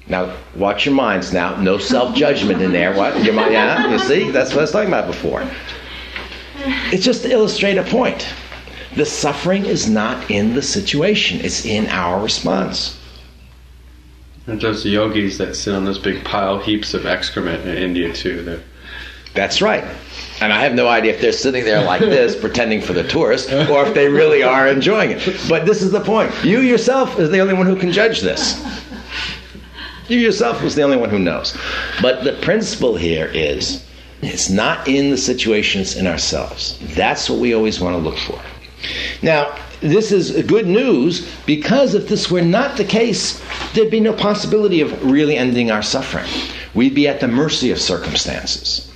[0.07, 1.55] Now, watch your minds now.
[1.55, 2.93] No self judgment in there.
[2.93, 3.23] What?
[3.23, 3.89] Your mind, yeah?
[3.89, 4.31] You see?
[4.31, 5.47] That's what I was talking about before.
[6.91, 8.27] It's just to illustrate a point.
[8.95, 12.99] The suffering is not in the situation, it's in our response.
[14.47, 18.43] And those yogis that sit on those big pile heaps of excrement in India, too.
[18.43, 18.61] They're...
[19.33, 19.83] That's right.
[20.41, 23.51] And I have no idea if they're sitting there like this, pretending for the tourists,
[23.51, 25.45] or if they really are enjoying it.
[25.49, 26.31] But this is the point.
[26.43, 28.61] You yourself is the only one who can judge this.
[30.07, 31.57] You yourself was the only one who knows.
[32.01, 33.85] But the principle here is
[34.21, 36.77] it's not in the situations in ourselves.
[36.95, 38.39] That's what we always want to look for.
[39.21, 44.13] Now, this is good news because if this were not the case, there'd be no
[44.13, 46.29] possibility of really ending our suffering.
[46.73, 48.89] We'd be at the mercy of circumstances.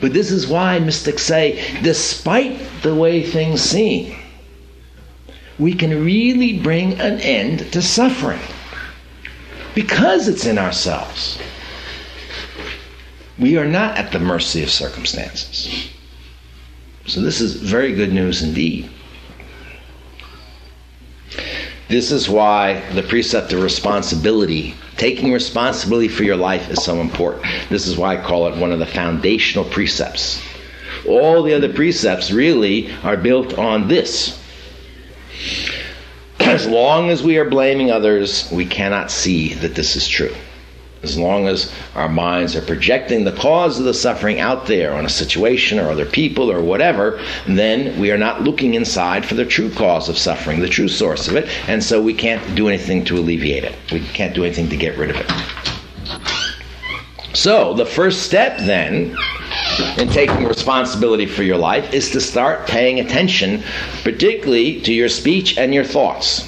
[0.00, 4.16] But this is why mystics say, despite the way things seem,
[5.58, 8.40] we can really bring an end to suffering
[9.74, 11.38] because it's in ourselves.
[13.38, 15.88] We are not at the mercy of circumstances.
[17.06, 18.90] So, this is very good news indeed.
[21.90, 27.44] This is why the precept of responsibility, taking responsibility for your life, is so important.
[27.68, 30.40] This is why I call it one of the foundational precepts.
[31.04, 34.40] All the other precepts really are built on this.
[36.38, 40.34] As long as we are blaming others, we cannot see that this is true
[41.02, 45.06] as long as our minds are projecting the cause of the suffering out there on
[45.06, 49.46] a situation or other people or whatever, then we are not looking inside for the
[49.46, 53.02] true cause of suffering, the true source of it, and so we can't do anything
[53.04, 53.74] to alleviate it.
[53.90, 55.30] We can't do anything to get rid of it.
[57.32, 59.16] So, the first step then
[59.96, 63.62] in taking responsibility for your life is to start paying attention,
[64.02, 66.46] particularly to your speech and your thoughts.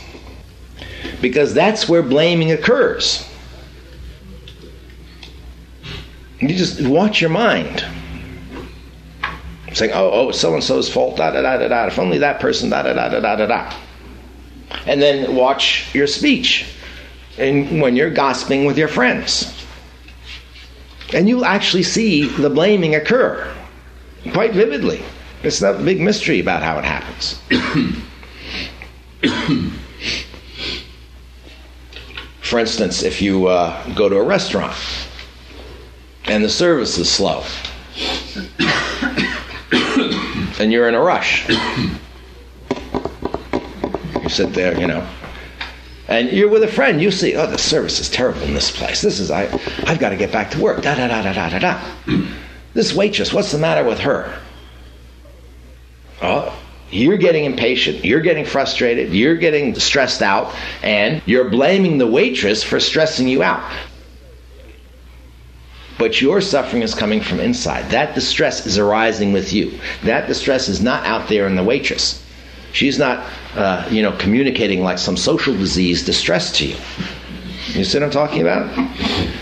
[1.22, 3.26] Because that's where blaming occurs.
[6.42, 7.84] You just watch your mind.
[9.72, 11.86] Saying, oh, oh, so and so's fault, da da da da da.
[11.86, 13.72] If only that person, da da da da da da da.
[14.86, 16.66] And then watch your speech
[17.38, 19.54] and when you're gossiping with your friends.
[21.14, 23.54] And you'll actually see the blaming occur
[24.32, 25.00] quite vividly.
[25.44, 27.40] It's not a big mystery about how it happens.
[32.40, 34.74] For instance, if you uh, go to a restaurant
[36.32, 37.44] and the service is slow.
[40.58, 41.46] and you're in a rush.
[44.22, 45.06] You sit there, you know,
[46.08, 47.02] and you're with a friend.
[47.02, 49.02] You see, oh, the service is terrible in this place.
[49.02, 49.42] This is I,
[49.86, 50.80] I've got to get back to work.
[50.80, 51.80] Da da da da da da da.
[52.72, 54.34] This waitress, what's the matter with her?
[56.22, 56.58] Oh,
[56.90, 62.62] you're getting impatient, you're getting frustrated, you're getting stressed out, and you're blaming the waitress
[62.62, 63.62] for stressing you out
[65.98, 67.90] but your suffering is coming from inside.
[67.90, 69.78] That distress is arising with you.
[70.04, 72.22] That distress is not out there in the waitress.
[72.72, 76.76] She's not, uh, you know, communicating like some social disease distress to you.
[77.68, 78.70] You see what I'm talking about?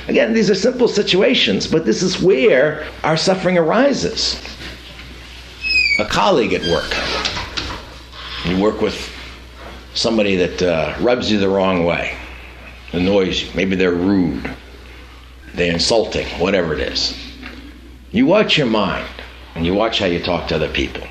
[0.08, 4.40] Again, these are simple situations, but this is where our suffering arises.
[5.98, 6.92] A colleague at work.
[8.44, 9.10] You work with
[9.94, 12.16] somebody that uh, rubs you the wrong way,
[12.92, 13.50] annoys you.
[13.54, 14.50] Maybe they're rude
[15.54, 17.16] they're insulting, whatever it is.
[18.12, 19.08] You watch your mind
[19.54, 21.06] and you watch how you talk to other people.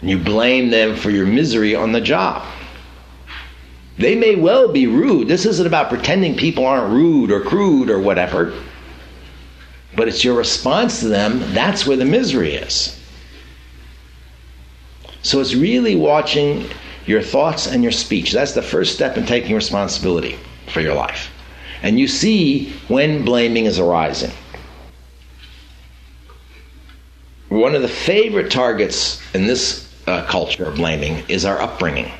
[0.00, 2.46] And you blame them for your misery on the job.
[3.98, 5.28] They may well be rude.
[5.28, 8.54] This isn't about pretending people aren't rude or crude or whatever.
[9.94, 12.98] But it's your response to them, that's where the misery is.
[15.22, 16.66] So it's really watching
[17.04, 18.32] your thoughts and your speech.
[18.32, 20.38] That's the first step in taking responsibility
[20.72, 21.29] for your life
[21.82, 24.32] and you see when blaming is arising.
[27.48, 32.12] One of the favorite targets in this uh, culture of blaming is our upbringing.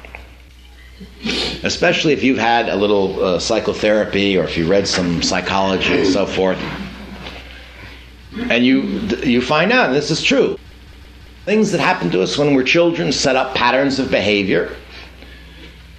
[1.62, 6.06] Especially if you've had a little uh, psychotherapy or if you read some psychology and
[6.06, 6.58] so forth.
[8.48, 8.82] And you,
[9.24, 10.58] you find out, and this is true,
[11.44, 14.74] things that happen to us when we're children set up patterns of behavior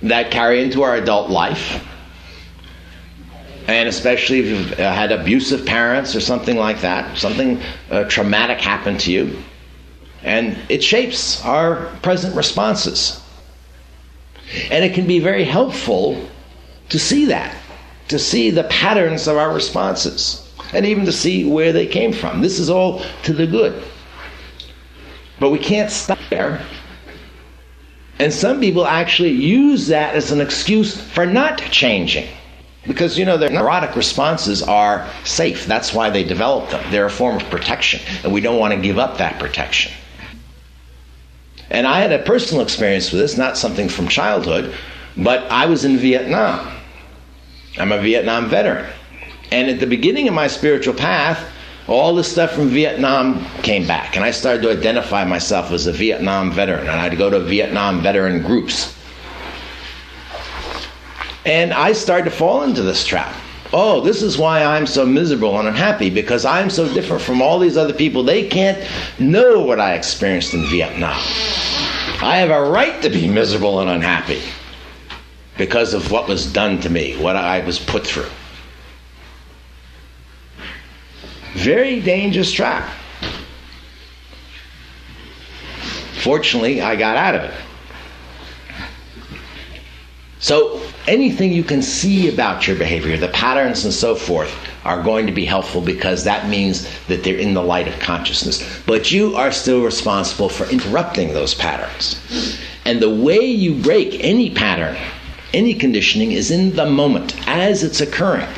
[0.02, 1.86] that carry into our adult life
[3.68, 8.60] and especially if you've uh, had abusive parents or something like that, something uh, traumatic
[8.60, 9.38] happened to you,
[10.24, 13.22] and it shapes our present responses.
[14.70, 16.28] And it can be very helpful
[16.90, 17.56] to see that,
[18.10, 22.42] to see the patterns of our responses, and even to see where they came from.
[22.42, 23.84] This is all to the good.
[25.40, 26.64] But we can't stop there.
[28.20, 32.28] And some people actually use that as an excuse for not changing.
[32.88, 35.68] Because, you know, their neurotic responses are safe.
[35.68, 36.84] That's why they develop them.
[36.92, 39.92] They're a form of protection, and we don't want to give up that protection.
[41.70, 44.76] And I had a personal experience with this, not something from childhood,
[45.16, 46.76] but I was in Vietnam.
[47.78, 48.92] I'm a Vietnam veteran.
[49.52, 51.48] And at the beginning of my spiritual path,
[51.88, 54.16] all the stuff from Vietnam came back.
[54.16, 56.82] And I started to identify myself as a Vietnam veteran.
[56.82, 58.96] And I'd go to Vietnam veteran groups.
[61.46, 63.36] And I started to fall into this trap.
[63.74, 67.58] Oh, this is why I'm so miserable and unhappy because I'm so different from all
[67.58, 68.22] these other people.
[68.22, 68.78] They can't
[69.18, 71.18] know what I experienced in Vietnam.
[72.22, 74.42] I have a right to be miserable and unhappy
[75.58, 78.30] because of what was done to me, what I was put through.
[81.54, 82.90] Very dangerous trap.
[86.22, 87.54] Fortunately, I got out of it.
[90.42, 94.52] So anything you can see about your behavior, the patterns and so forth,
[94.84, 98.82] are going to be helpful because that means that they're in the light of consciousness.
[98.88, 102.20] But you are still responsible for interrupting those patterns.
[102.86, 104.98] And the way you break any pattern,
[105.54, 108.50] any conditioning, is in the moment as it's occurring.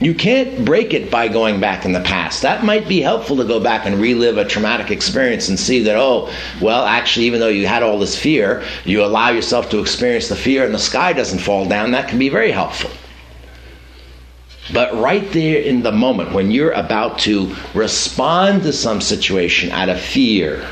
[0.00, 2.40] You can't break it by going back in the past.
[2.40, 5.94] That might be helpful to go back and relive a traumatic experience and see that,
[5.94, 10.28] oh, well, actually, even though you had all this fear, you allow yourself to experience
[10.28, 11.90] the fear and the sky doesn't fall down.
[11.90, 12.90] That can be very helpful.
[14.72, 19.90] But right there in the moment when you're about to respond to some situation out
[19.90, 20.66] of fear,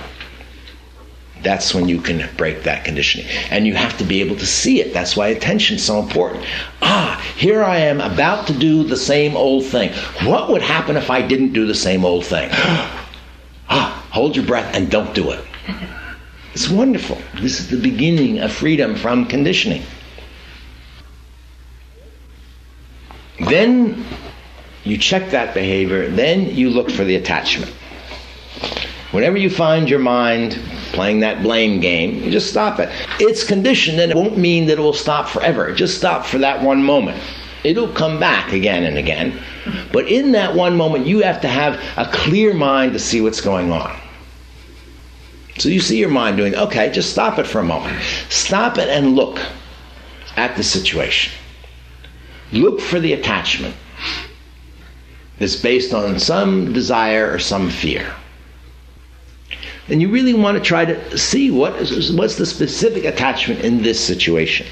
[1.42, 3.26] that's when you can break that conditioning.
[3.50, 4.92] And you have to be able to see it.
[4.92, 6.44] That's why attention is so important.
[6.82, 9.92] Ah, here I am about to do the same old thing.
[10.24, 12.48] What would happen if I didn't do the same old thing?
[13.68, 15.44] ah, hold your breath and don't do it.
[16.54, 17.18] It's wonderful.
[17.34, 19.84] This is the beginning of freedom from conditioning.
[23.38, 24.04] Then
[24.82, 27.72] you check that behavior, then you look for the attachment.
[29.12, 30.58] Whenever you find your mind
[30.92, 32.88] playing that blame game, you just stop it.
[33.20, 35.72] It's conditioned and it won't mean that it will stop forever.
[35.72, 37.22] Just stop for that one moment.
[37.64, 39.40] It'll come back again and again.
[39.92, 43.40] But in that one moment, you have to have a clear mind to see what's
[43.40, 43.98] going on.
[45.58, 48.00] So you see your mind doing, okay, just stop it for a moment.
[48.28, 49.40] Stop it and look
[50.36, 51.32] at the situation.
[52.52, 53.74] Look for the attachment
[55.38, 58.14] that's based on some desire or some fear
[59.88, 63.82] then you really want to try to see what is, what's the specific attachment in
[63.82, 64.66] this situation.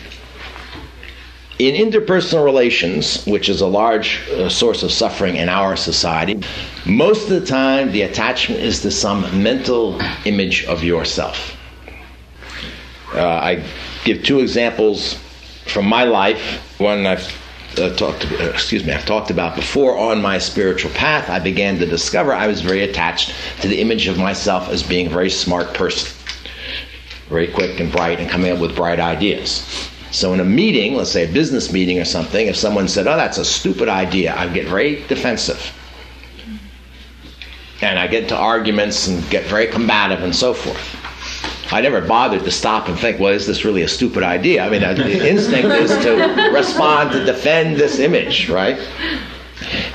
[1.58, 6.38] In interpersonal relations, which is a large uh, source of suffering in our society,
[6.84, 11.56] most of the time the attachment is to some mental image of yourself.
[13.14, 13.64] Uh, I
[14.04, 15.14] give two examples
[15.66, 16.62] from my life.
[16.78, 17.32] One I've
[17.78, 21.78] uh, talked, uh, excuse me, I've talked about before on my spiritual path, I began
[21.78, 25.30] to discover I was very attached to the image of myself as being a very
[25.30, 26.16] smart person,
[27.28, 29.90] very quick and bright, and coming up with bright ideas.
[30.10, 33.16] So in a meeting, let's say a business meeting or something, if someone said, "Oh,
[33.16, 35.72] that's a stupid idea," I'd get very defensive.
[37.82, 40.95] And I get into arguments and get very combative and so forth.
[41.72, 44.64] I never bothered to stop and think, well, is this really a stupid idea?
[44.64, 48.78] I mean, the instinct is to respond, to defend this image, right?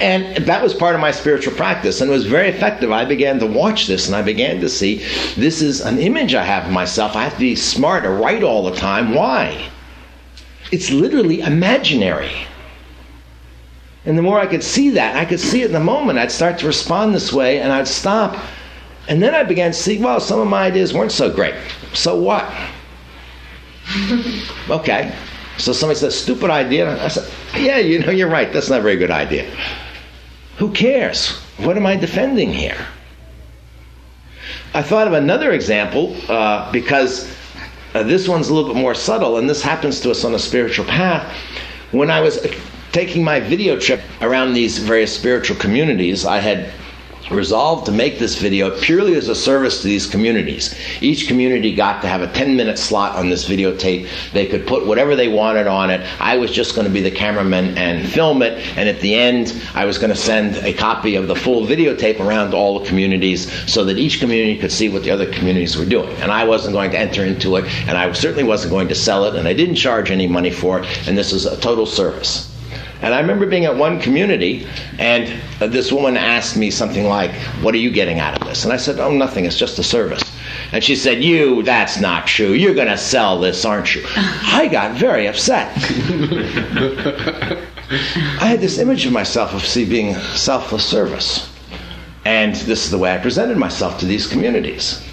[0.02, 2.92] And that was part of my spiritual practice, and it was very effective.
[2.92, 4.98] I began to watch this, and I began to see
[5.38, 7.16] this is an image I have of myself.
[7.16, 9.14] I have to be smart or right all the time.
[9.14, 9.70] Why?
[10.72, 12.32] It's literally imaginary.
[14.04, 16.32] And the more I could see that, I could see it in the moment, I'd
[16.32, 18.44] start to respond this way, and I'd stop
[19.12, 21.54] and then I began to see, well, some of my ideas weren't so great.
[21.92, 22.50] So what?
[24.70, 25.14] okay.
[25.58, 27.04] So somebody says, stupid idea.
[27.04, 28.54] I said, yeah, you know, you're right.
[28.54, 29.54] That's not a very good idea.
[30.60, 31.32] Who cares?
[31.58, 32.88] What am I defending here?
[34.74, 37.36] I thought of another example uh, because
[37.94, 40.40] uh, this one's a little bit more subtle, and this happens to us on a
[40.40, 41.30] spiritual path.
[41.92, 42.48] When I was
[42.94, 46.72] taking my video trip around these various spiritual communities, I had
[47.30, 50.76] resolved to make this video purely as a service to these communities.
[51.02, 54.08] Each community got to have a 10 minute slot on this videotape.
[54.34, 56.02] They could put whatever they wanted on it.
[56.20, 58.54] I was just going to be the cameraman and film it.
[58.78, 62.20] And at the end, I was going to send a copy of the full videotape
[62.20, 65.78] around to all the communities so that each community could see what the other communities
[65.78, 66.16] were doing.
[66.18, 69.26] And I wasn't going to enter into it, and I certainly wasn't going to sell
[69.26, 72.51] it, and I didn't charge any money for it, and this was a total service.
[73.02, 74.68] And I remember being at one community,
[75.00, 78.64] and uh, this woman asked me something like, What are you getting out of this?
[78.64, 80.24] And I said, Oh, nothing, it's just a service.
[80.72, 82.52] And she said, You, that's not true.
[82.52, 84.04] You're going to sell this, aren't you?
[84.16, 85.72] I got very upset.
[87.92, 91.50] I had this image of myself of see, being selfless service.
[92.24, 95.04] And this is the way I presented myself to these communities.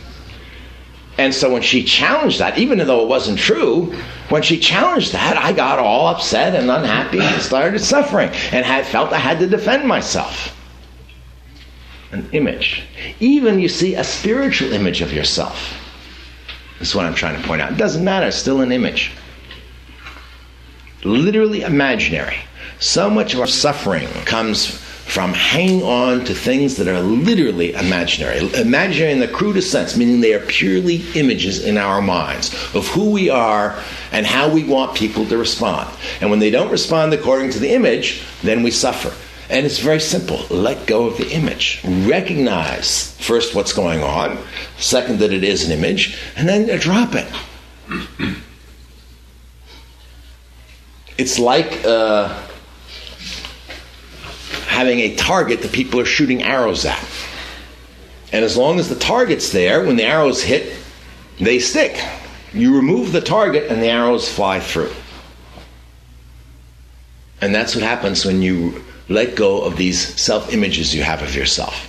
[1.19, 3.93] And so when she challenged that, even though it wasn't true,
[4.29, 8.87] when she challenged that, I got all upset and unhappy and started suffering and had
[8.87, 10.55] felt I had to defend myself.
[12.13, 12.85] An image.
[13.19, 15.75] Even, you see, a spiritual image of yourself.
[16.79, 17.73] This is what I'm trying to point out.
[17.73, 19.11] It doesn't matter, it's still an image.
[21.03, 22.37] Literally imaginary.
[22.79, 28.39] So much of our suffering comes from hanging on to things that are literally imaginary.
[28.55, 33.11] Imaginary in the crudest sense, meaning they are purely images in our minds of who
[33.11, 33.83] we are
[34.13, 35.89] and how we want people to respond.
[36.21, 39.13] And when they don't respond according to the image, then we suffer.
[39.51, 40.45] And it's very simple.
[40.51, 41.81] Let go of the image.
[41.85, 44.37] Recognize first what's going on,
[44.77, 47.27] second that it is an image, and then drop it.
[51.19, 52.33] It's like uh,
[54.79, 57.05] having a target that people are shooting arrows at.
[58.31, 60.73] And as long as the target's there, when the arrows hit,
[61.41, 62.01] they stick.
[62.53, 64.93] You remove the target and the arrows fly through.
[67.41, 71.35] And that's what happens when you let go of these self images you have of
[71.35, 71.87] yourself.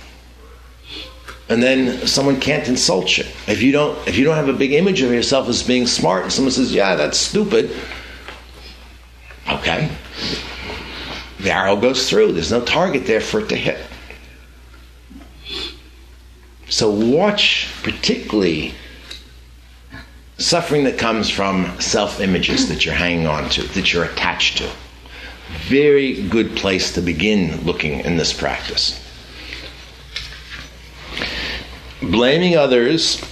[1.48, 3.24] And then someone can't insult you.
[3.46, 6.24] If you don't if you don't have a big image of yourself as being smart,
[6.24, 7.70] and someone says, Yeah, that's stupid.
[9.48, 9.88] Okay.
[11.42, 12.32] The arrow goes through.
[12.32, 13.78] There's no target there for it to hit.
[16.68, 18.74] So watch particularly
[20.38, 24.70] suffering that comes from self images that you're hanging on to, that you're attached to.
[25.66, 29.04] Very good place to begin looking in this practice.
[32.02, 33.22] Blaming others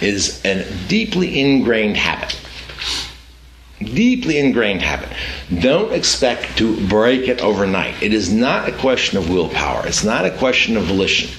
[0.00, 2.38] is a deeply ingrained habit.
[3.84, 5.08] Deeply ingrained habit.
[5.60, 8.02] Don't expect to break it overnight.
[8.02, 9.86] It is not a question of willpower.
[9.86, 11.30] It's not a question of volition.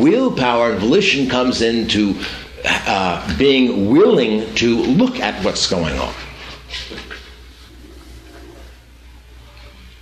[0.00, 2.20] Willpower and volition comes into
[2.64, 6.14] uh, being willing to look at what's going on.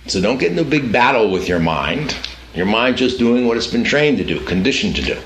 [0.07, 2.15] So don't get in a big battle with your mind.
[2.55, 5.21] Your mind just doing what it's been trained to do, conditioned to do.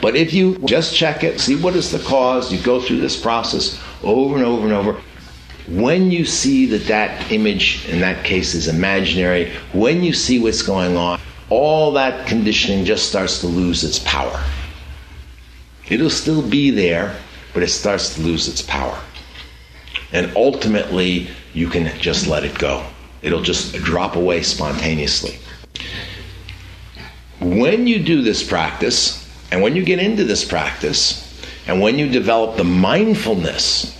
[0.00, 3.20] But if you just check it, see what is the cause, you go through this
[3.20, 5.00] process over and over and over.
[5.68, 10.62] When you see that that image in that case is imaginary, when you see what's
[10.62, 14.42] going on, all that conditioning just starts to lose its power.
[15.88, 17.16] It'll still be there,
[17.52, 18.98] but it starts to lose its power.
[20.12, 22.86] And ultimately, you can just let it go.
[23.20, 25.38] It'll just drop away spontaneously.
[27.40, 31.24] When you do this practice, and when you get into this practice,
[31.66, 33.97] and when you develop the mindfulness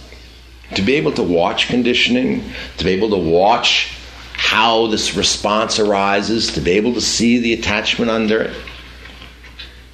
[0.74, 3.94] to be able to watch conditioning, to be able to watch
[4.34, 8.56] how this response arises, to be able to see the attachment under it,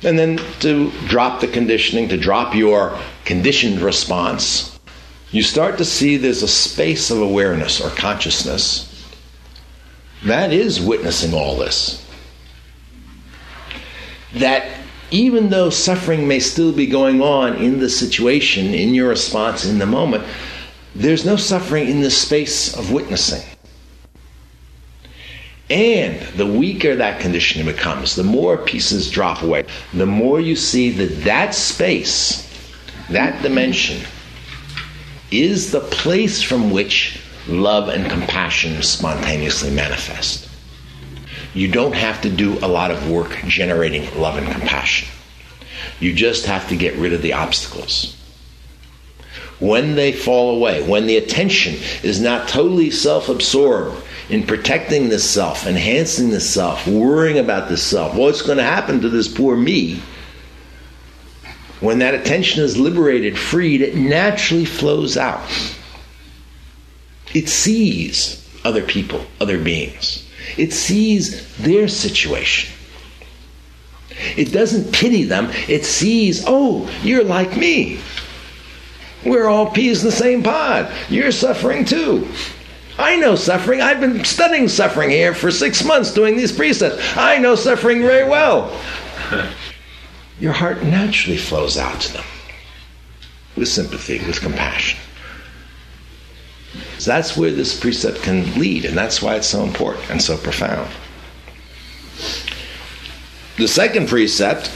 [0.03, 4.79] and then to drop the conditioning, to drop your conditioned response,
[5.31, 8.91] you start to see there's a space of awareness or consciousness.
[10.25, 12.07] That is witnessing all this.
[14.35, 14.79] That
[15.11, 19.79] even though suffering may still be going on in the situation, in your response in
[19.79, 20.25] the moment,
[20.95, 23.43] there's no suffering in the space of witnessing.
[25.71, 30.91] And the weaker that conditioning becomes, the more pieces drop away, the more you see
[30.91, 32.49] that that space,
[33.11, 34.05] that dimension,
[35.31, 40.49] is the place from which love and compassion spontaneously manifest.
[41.55, 45.09] You don't have to do a lot of work generating love and compassion.
[45.99, 48.17] You just have to get rid of the obstacles.
[49.65, 53.97] When they fall away, when the attention is not totally self absorbed
[54.29, 59.01] in protecting the self, enhancing the self, worrying about the self, what's going to happen
[59.01, 60.03] to this poor me?
[61.81, 65.49] When that attention is liberated, freed, it naturally flows out.
[67.33, 70.29] It sees other people, other beings.
[70.59, 72.71] It sees their situation.
[74.37, 75.49] It doesn't pity them.
[75.69, 77.99] It sees, oh, you're like me.
[79.25, 80.93] We're all peas in the same pod.
[81.09, 82.29] You're suffering too.
[82.99, 83.81] I know suffering.
[83.81, 87.17] I've been studying suffering here for six months doing these precepts.
[87.17, 88.79] I know suffering very well.
[90.39, 92.25] Your heart naturally flows out to them
[93.57, 94.99] with sympathy, with compassion.
[96.99, 100.37] So that's where this precept can lead, and that's why it's so important and so
[100.37, 100.91] profound.
[103.57, 104.67] The second precept,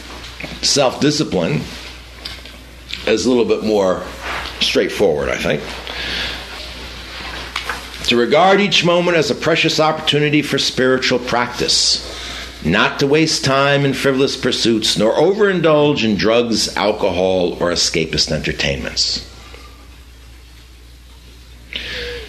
[0.62, 1.62] self discipline,
[3.06, 4.04] is a little bit more
[4.60, 5.62] straightforward, I think.
[8.08, 12.04] To regard each moment as a precious opportunity for spiritual practice,
[12.64, 19.24] not to waste time in frivolous pursuits, nor overindulge in drugs, alcohol, or escapist entertainments.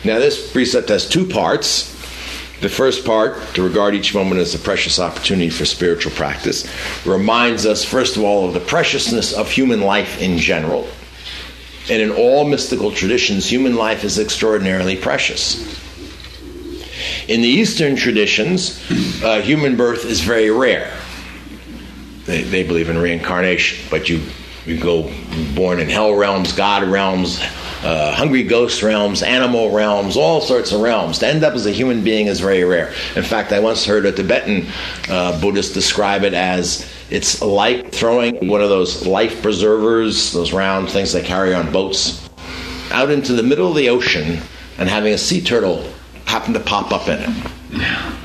[0.04, 1.96] Now, this precept has two parts.
[2.62, 6.70] The first part, to regard each moment as a precious opportunity for spiritual practice,
[7.06, 10.88] reminds us, first of all, of the preciousness of human life in general.
[11.90, 15.58] And in all mystical traditions, human life is extraordinarily precious.
[17.28, 18.80] In the Eastern traditions,
[19.24, 20.92] uh, human birth is very rare.
[22.26, 24.22] They, they believe in reincarnation, but you,
[24.66, 25.12] you go
[25.56, 27.40] born in hell realms, God realms,
[27.84, 31.20] uh, hungry ghost realms, animal realms, all sorts of realms.
[31.20, 32.94] To end up as a human being is very rare.
[33.16, 34.68] In fact, I once heard a Tibetan
[35.08, 40.90] uh, Buddhist describe it as it's like throwing one of those life preservers, those round
[40.90, 42.30] things they carry on boats,
[42.92, 44.40] out into the middle of the ocean
[44.78, 45.84] and having a sea turtle
[46.30, 47.30] happen to pop up in it.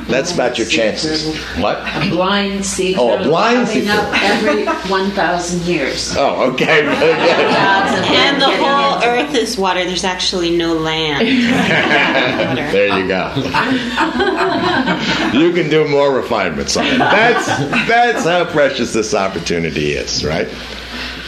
[0.09, 1.35] That's about your chances.
[1.57, 1.79] What?
[1.79, 6.15] A blind sea Oh, a turtle blind coming sea up every 1,000 years.
[6.17, 6.83] Oh, okay.
[6.83, 8.05] Very good.
[8.15, 9.85] And the whole earth is water.
[9.85, 11.27] There's actually no land.
[12.73, 13.33] there you go.
[15.39, 16.99] you can do more refinements on it.
[16.99, 17.47] That's
[17.89, 20.49] that's how precious this opportunity is, right?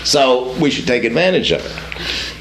[0.04, 1.72] So we should take advantage of it.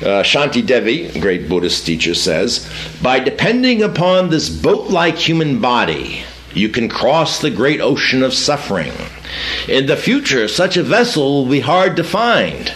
[0.02, 2.70] Uh, Shantideva, a great Buddhist teacher, says,
[3.02, 8.94] by depending upon this boat-like human body, you can cross the great ocean of suffering.
[9.68, 12.74] In the future, such a vessel will be hard to find.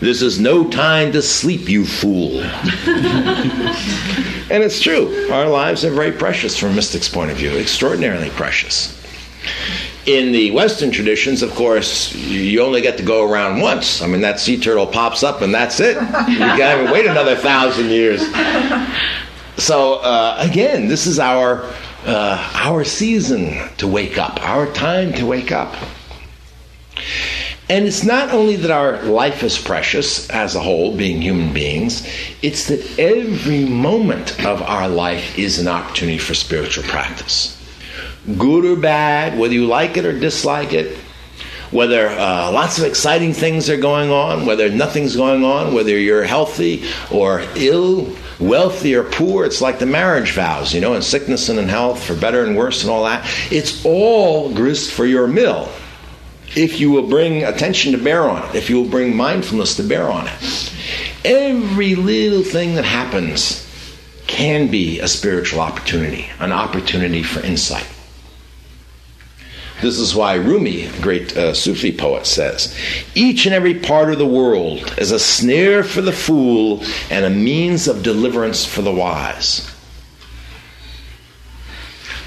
[0.00, 2.42] This is no time to sleep, you fool.
[4.50, 5.30] And it's true.
[5.30, 8.96] Our lives are very precious from a mystic's point of view, extraordinarily precious.
[10.10, 14.02] In the Western traditions, of course, you only get to go around once.
[14.02, 15.94] I mean, that sea turtle pops up and that's it.
[15.94, 16.02] You
[16.38, 18.20] can't even wait another thousand years.
[19.56, 21.62] So, uh, again, this is our,
[22.04, 25.76] uh, our season to wake up, our time to wake up.
[27.68, 32.04] And it's not only that our life is precious as a whole, being human beings,
[32.42, 37.59] it's that every moment of our life is an opportunity for spiritual practice.
[38.26, 40.96] Good or bad, whether you like it or dislike it,
[41.70, 46.24] whether uh, lots of exciting things are going on, whether nothing's going on, whether you're
[46.24, 51.48] healthy or ill, wealthy or poor, it's like the marriage vows, you know, in sickness
[51.48, 53.24] and in health, for better and worse and all that.
[53.50, 55.68] It's all grist for your mill
[56.56, 59.82] if you will bring attention to bear on it, if you will bring mindfulness to
[59.82, 60.72] bear on it.
[61.24, 63.66] Every little thing that happens
[64.26, 67.86] can be a spiritual opportunity, an opportunity for insight.
[69.82, 72.76] This is why Rumi, great uh, Sufi poet, says
[73.14, 77.30] Each and every part of the world is a snare for the fool and a
[77.30, 79.70] means of deliverance for the wise.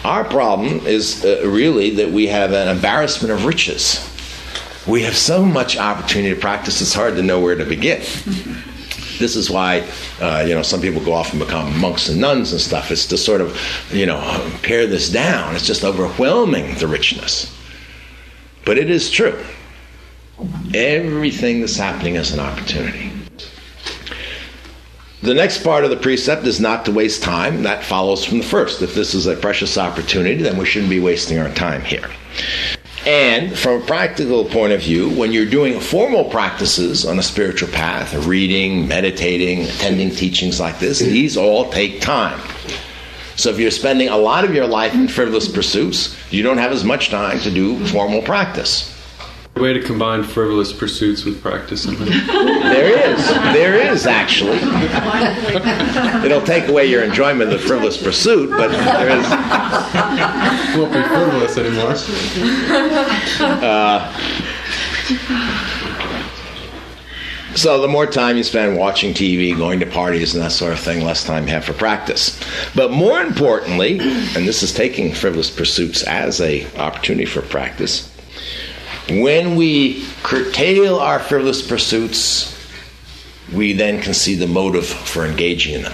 [0.03, 4.09] Our problem is uh, really that we have an embarrassment of riches.
[4.85, 8.01] We have so much opportunity to practice, it's hard to know where to begin.
[9.19, 9.87] This is why,
[10.19, 12.91] uh, you know, some people go off and become monks and nuns and stuff.
[12.91, 13.59] It's to sort of,
[13.91, 14.19] you know,
[14.61, 15.55] pare this down.
[15.55, 17.55] It's just overwhelming the richness.
[18.65, 19.43] But it is true.
[20.73, 23.11] Everything that's happening is an opportunity.
[25.21, 27.63] The next part of the precept is not to waste time.
[27.63, 28.81] That follows from the first.
[28.81, 32.09] If this is a precious opportunity, then we shouldn't be wasting our time here.
[33.05, 37.67] And from a practical point of view, when you're doing formal practices on a spiritual
[37.69, 42.39] path, reading, meditating, attending teachings like this, these all take time.
[43.35, 46.71] So if you're spending a lot of your life in frivolous pursuits, you don't have
[46.71, 48.92] as much time to do formal practice.
[49.55, 51.85] Way to combine frivolous pursuits with practice.
[52.73, 53.27] There is.
[53.53, 54.57] There is actually.
[56.25, 59.29] It'll take away your enjoyment of the frivolous pursuit, but there is.
[60.75, 61.93] Won't be frivolous anymore.
[63.63, 64.11] Uh,
[67.55, 70.79] so the more time you spend watching TV, going to parties, and that sort of
[70.79, 72.39] thing, less time you have for practice.
[72.73, 78.09] But more importantly, and this is taking frivolous pursuits as a opportunity for practice,
[79.09, 82.49] when we curtail our frivolous pursuits,
[83.53, 85.93] we then can see the motive for engaging in them.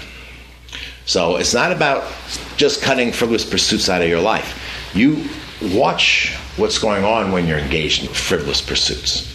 [1.06, 2.04] So it's not about
[2.56, 4.56] just cutting frivolous pursuits out of your life.
[4.94, 5.28] You
[5.74, 9.26] watch what's going on when you're engaged in frivolous pursuits.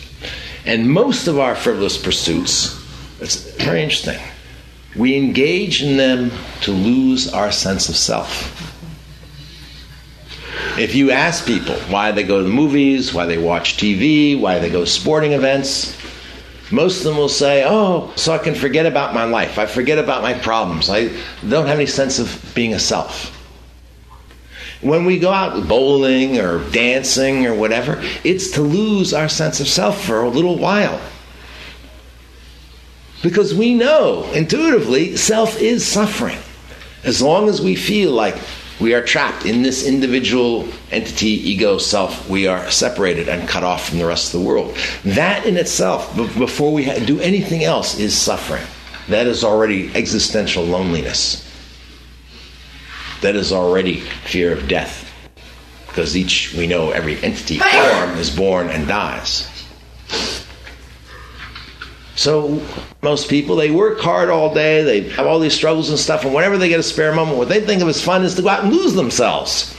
[0.66, 2.82] And most of our frivolous pursuits,
[3.20, 4.20] it's very interesting.
[4.96, 8.75] We engage in them to lose our sense of self.
[10.78, 14.59] If you ask people why they go to the movies, why they watch TV, why
[14.59, 15.97] they go to sporting events,
[16.72, 19.57] most of them will say, Oh, so I can forget about my life.
[19.57, 20.89] I forget about my problems.
[20.89, 21.09] I
[21.47, 23.32] don't have any sense of being a self.
[24.82, 29.68] When we go out bowling or dancing or whatever, it's to lose our sense of
[29.68, 30.99] self for a little while.
[33.24, 36.38] Because we know intuitively self is suffering.
[37.03, 38.36] As long as we feel like
[38.80, 43.88] we are trapped in this individual entity, ego, self, we are separated and cut off
[43.90, 44.76] from the rest of the world.
[45.06, 48.64] That in itself, b- before we ha- do anything else, is suffering.
[49.08, 51.42] That is already existential loneliness.
[53.22, 55.04] That is already fear of death.
[55.88, 59.48] Because each, we know, every entity form is born and dies.
[62.16, 62.61] So
[63.01, 66.34] most people they work hard all day, they have all these struggles and stuff, and
[66.34, 68.49] whenever they get a spare moment, what they think of as fun is to go
[68.49, 69.76] out and lose themselves.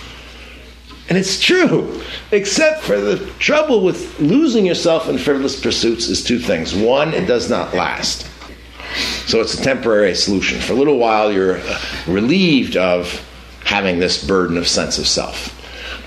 [1.09, 6.39] And it's true, except for the trouble with losing yourself in frivolous pursuits is two
[6.39, 6.75] things.
[6.75, 8.29] One, it does not last.
[9.27, 10.61] So it's a temporary solution.
[10.61, 13.23] For a little while, you're uh, relieved of
[13.65, 15.53] having this burden of sense of self.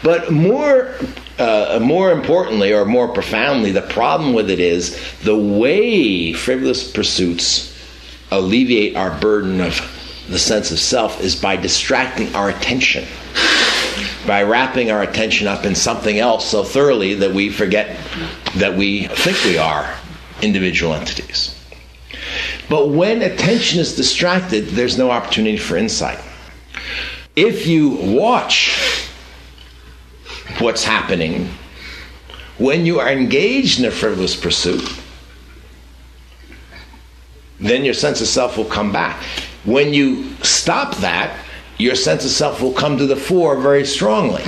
[0.04, 0.96] But more,
[1.40, 7.76] uh, more importantly, or more profoundly, the problem with it is the way frivolous pursuits
[8.32, 9.80] alleviate our burden of
[10.30, 13.06] the sense of self is by distracting our attention,
[14.28, 17.98] by wrapping our attention up in something else so thoroughly that we forget
[18.58, 19.96] that we think we are
[20.42, 21.56] individual entities.
[22.70, 26.20] But when attention is distracted, there's no opportunity for insight.
[27.36, 28.99] If you watch
[30.62, 31.50] what's happening
[32.60, 34.84] when you are engaged in a frivolous pursuit,
[37.60, 39.24] then your sense of self will come back.
[39.64, 41.38] When you stop that,
[41.78, 44.44] your sense of self will come to the fore very strongly.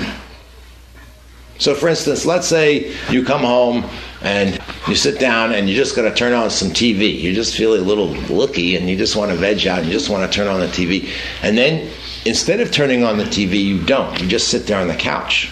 [1.58, 3.86] So, for instance, let's say you come home
[4.22, 7.18] and you sit down and you're just going to turn on some TV.
[7.18, 9.94] You just feel a little looky and you just want to veg out and you
[9.94, 11.10] just want to turn on the TV.
[11.44, 11.90] And then
[12.26, 14.20] instead of turning on the TV, you don't.
[14.20, 15.52] You just sit there on the couch.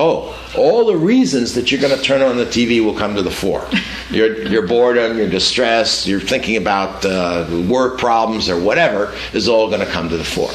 [0.00, 3.22] Oh, all the reasons that you're going to turn on the TV will come to
[3.22, 3.68] the fore.
[4.10, 9.68] Your, your boredom, your distress, you're thinking about uh, work problems or whatever is all
[9.68, 10.50] going to come to the fore.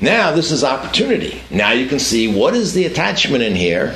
[0.00, 1.42] Now, this is opportunity.
[1.50, 3.94] Now you can see what is the attachment in here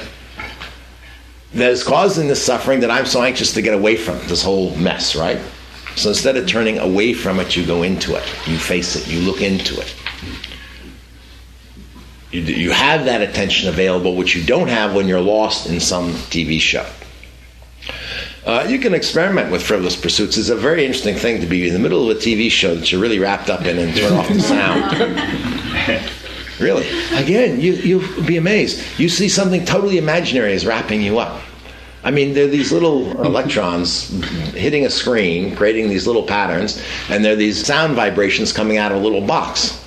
[1.55, 4.77] that is causing this suffering that I'm so anxious to get away from, this whole
[4.77, 5.41] mess, right?
[5.97, 8.25] So instead of turning away from it, you go into it.
[8.47, 9.09] You face it.
[9.09, 9.95] You look into it.
[12.33, 16.13] You, you have that attention available, which you don't have when you're lost in some
[16.13, 16.87] TV show.
[18.45, 20.37] Uh, you can experiment with frivolous pursuits.
[20.37, 22.91] It's a very interesting thing to be in the middle of a TV show that
[22.91, 26.11] you're really wrapped up in and turn off the sound.
[26.59, 26.89] really.
[27.13, 28.83] Again, you, you'll be amazed.
[28.99, 31.41] You see something totally imaginary is wrapping you up.
[32.03, 34.09] I mean, there are these little electrons
[34.55, 38.91] hitting a screen, creating these little patterns, and there are these sound vibrations coming out
[38.91, 39.79] of a little box.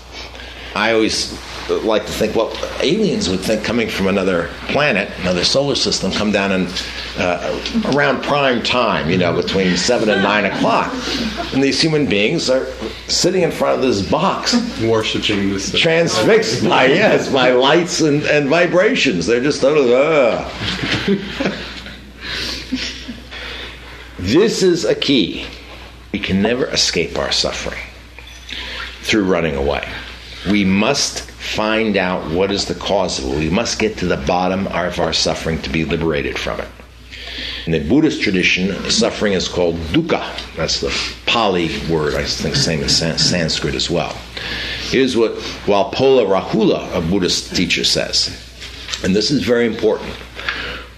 [0.75, 1.37] I always
[1.69, 6.31] like to think, well, aliens would think coming from another planet, another solar system, come
[6.31, 6.83] down and
[7.17, 10.91] uh, around prime time, you know, between seven and nine o'clock,
[11.53, 12.65] and these human beings are
[13.07, 15.73] sitting in front of this box, Worshipping this.
[15.73, 19.25] uh, transfixed by yes, by lights and, and vibrations.
[19.25, 19.93] They're just totally.
[19.95, 20.49] Uh.
[24.19, 25.45] this is a key.
[26.11, 27.81] We can never escape our suffering
[29.01, 29.87] through running away.
[30.49, 33.37] We must find out what is the cause of it.
[33.37, 36.67] We must get to the bottom of our suffering to be liberated from it.
[37.65, 40.23] In the Buddhist tradition, suffering is called dukkha.
[40.55, 44.15] That's the Pali word, I think, same in San- Sanskrit as well.
[44.89, 45.33] Here's what
[45.65, 48.29] Walpola Rahula, a Buddhist teacher, says,
[49.03, 50.13] and this is very important.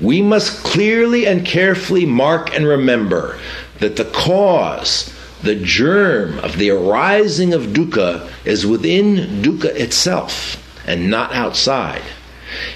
[0.01, 3.39] We must clearly and carefully mark and remember
[3.79, 5.13] that the cause,
[5.43, 12.03] the germ of the arising of dukkha is within dukkha itself and not outside.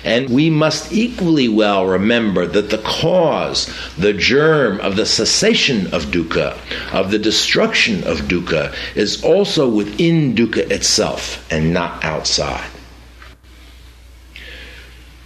[0.04, 6.06] And we must equally well remember that the cause, the germ of the cessation of
[6.06, 6.58] dukkha,
[6.94, 12.70] of the destruction of dukkha, is also within dukkha itself and not outside.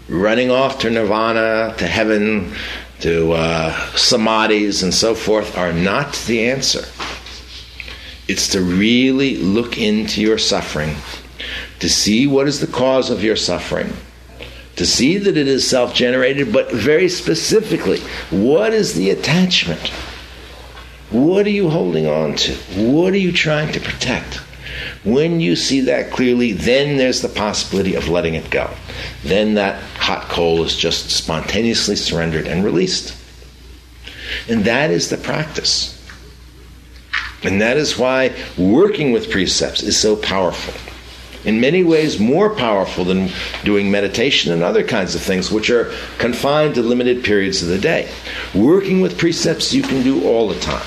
[0.08, 2.54] Running off to nirvana, to heaven,
[3.00, 6.86] to uh, samadhis, and so forth are not the answer.
[8.28, 10.96] It's to really look into your suffering,
[11.80, 13.94] to see what is the cause of your suffering
[14.76, 18.00] to see that it is self generated, but very specifically,
[18.30, 19.90] what is the attachment?
[21.12, 22.54] What are you holding on to?
[22.76, 24.36] What are you trying to protect?
[25.04, 28.70] When you see that clearly, then there's the possibility of letting it go.
[29.24, 33.16] Then that hot coal is just spontaneously surrendered and released.
[34.50, 35.95] And that is the practice.
[37.46, 40.74] And that is why working with precepts is so powerful
[41.46, 43.30] in many ways more powerful than
[43.64, 47.78] doing meditation and other kinds of things, which are confined to limited periods of the
[47.78, 48.10] day.
[48.54, 50.86] Working with precepts you can do all the time.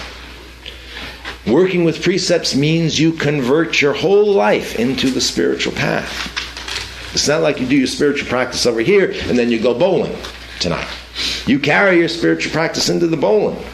[1.46, 6.34] Working with precepts means you convert your whole life into the spiritual path.
[7.14, 10.14] It's not like you do your spiritual practice over here and then you go bowling
[10.58, 10.88] tonight.
[11.46, 13.64] You carry your spiritual practice into the bowling.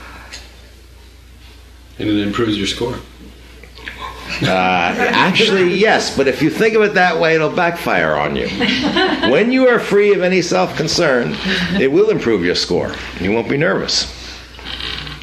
[1.98, 2.94] And it improves your score.
[4.42, 8.48] Uh, actually, yes, but if you think of it that way, it'll backfire on you.
[9.30, 11.34] When you are free of any self concern,
[11.80, 12.92] it will improve your score.
[13.20, 14.12] You won't be nervous.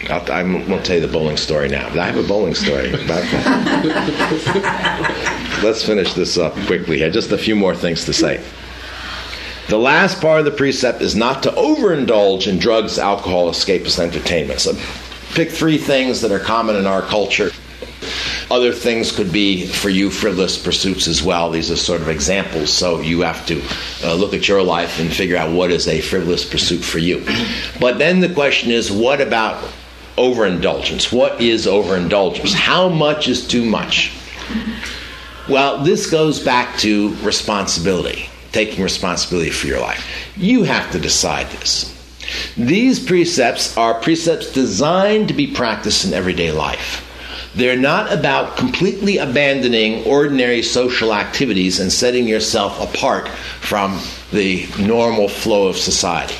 [0.09, 2.89] I'll, I won't tell you the bowling story now, but I have a bowling story.
[5.63, 7.11] Let's finish this up quickly here.
[7.11, 8.43] Just a few more things to say.
[9.67, 14.59] The last part of the precept is not to overindulge in drugs, alcohol, escapist entertainment.
[14.59, 14.74] So
[15.34, 17.52] pick three things that are common in our culture.
[18.50, 21.50] Other things could be for you frivolous pursuits as well.
[21.50, 23.62] These are sort of examples, so you have to
[24.04, 27.26] uh, look at your life and figure out what is a frivolous pursuit for you.
[27.80, 29.64] But then the question is what about
[30.18, 31.12] overindulgence?
[31.12, 32.54] What is overindulgence?
[32.54, 34.12] How much is too much?
[35.48, 40.06] Well, this goes back to responsibility, taking responsibility for your life.
[40.36, 42.01] You have to decide this.
[42.57, 47.07] These precepts are precepts designed to be practiced in everyday life.
[47.55, 53.99] They're not about completely abandoning ordinary social activities and setting yourself apart from
[54.32, 56.36] the normal flow of society.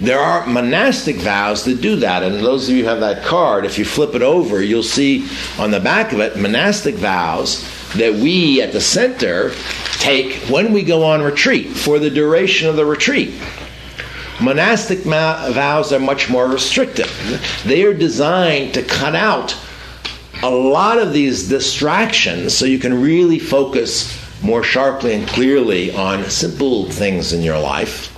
[0.00, 3.64] There are monastic vows that do that, and those of you who have that card,
[3.64, 5.28] if you flip it over, you'll see
[5.58, 7.62] on the back of it monastic vows
[7.94, 9.52] that we at the center
[9.98, 13.32] take when we go on retreat for the duration of the retreat.
[14.40, 17.10] Monastic vows are much more restrictive.
[17.64, 19.56] They are designed to cut out
[20.42, 26.28] a lot of these distractions so you can really focus more sharply and clearly on
[26.28, 28.08] simple things in your life.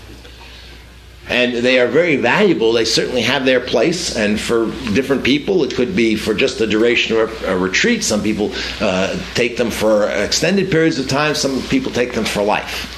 [1.28, 2.72] And they are very valuable.
[2.72, 4.14] They certainly have their place.
[4.14, 8.04] And for different people, it could be for just the duration of a, retreat.
[8.04, 12.42] Some people uh, take them for extended periods of time, some people take them for
[12.42, 12.93] life.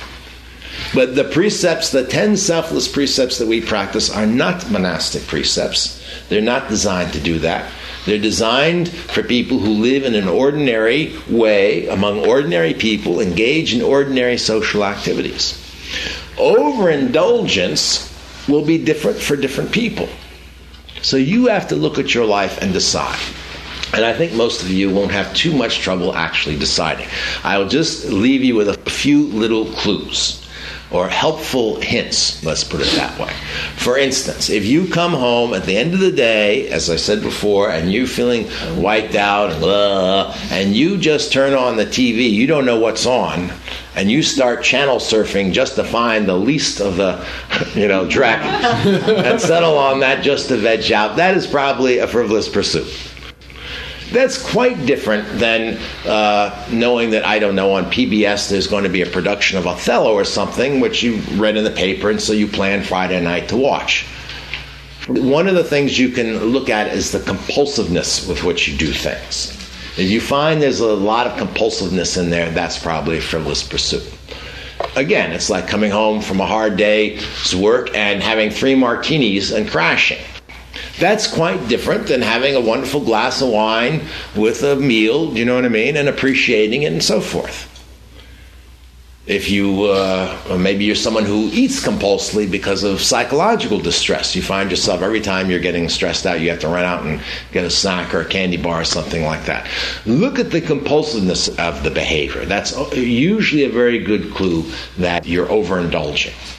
[0.94, 6.02] But the precepts, the 10 selfless precepts that we practice, are not monastic precepts.
[6.28, 7.70] They're not designed to do that.
[8.04, 13.82] They're designed for people who live in an ordinary way among ordinary people, engage in
[13.82, 15.60] ordinary social activities.
[16.38, 18.12] Overindulgence
[18.48, 20.08] will be different for different people.
[21.02, 23.18] So you have to look at your life and decide.
[23.92, 27.08] And I think most of you won't have too much trouble actually deciding.
[27.42, 30.45] I'll just leave you with a few little clues
[30.90, 33.32] or helpful hints, let's put it that way.
[33.76, 37.22] For instance, if you come home at the end of the day, as I said
[37.22, 38.46] before, and you're feeling
[38.80, 43.50] wiped out uh, and you just turn on the TV, you don't know what's on,
[43.96, 47.26] and you start channel surfing just to find the least of the,
[47.74, 48.38] you know, dreck
[49.24, 53.15] and settle on that just to veg out, that is probably a frivolous pursuit.
[54.12, 58.90] That's quite different than uh, knowing that, I don't know, on PBS there's going to
[58.90, 62.32] be a production of Othello or something, which you read in the paper, and so
[62.32, 64.06] you plan Friday night to watch.
[65.08, 68.92] One of the things you can look at is the compulsiveness with which you do
[68.92, 69.52] things.
[69.98, 74.04] If you find there's a lot of compulsiveness in there, that's probably a frivolous pursuit.
[74.94, 79.68] Again, it's like coming home from a hard day's work and having three martinis and
[79.68, 80.18] crashing.
[80.98, 84.02] That's quite different than having a wonderful glass of wine
[84.34, 87.72] with a meal, do you know what I mean, and appreciating it and so forth.
[89.26, 94.36] If you, uh, maybe you're someone who eats compulsively because of psychological distress.
[94.36, 97.20] You find yourself every time you're getting stressed out, you have to run out and
[97.50, 99.68] get a snack or a candy bar or something like that.
[100.06, 102.44] Look at the compulsiveness of the behavior.
[102.44, 104.64] That's usually a very good clue
[104.96, 106.55] that you're overindulging.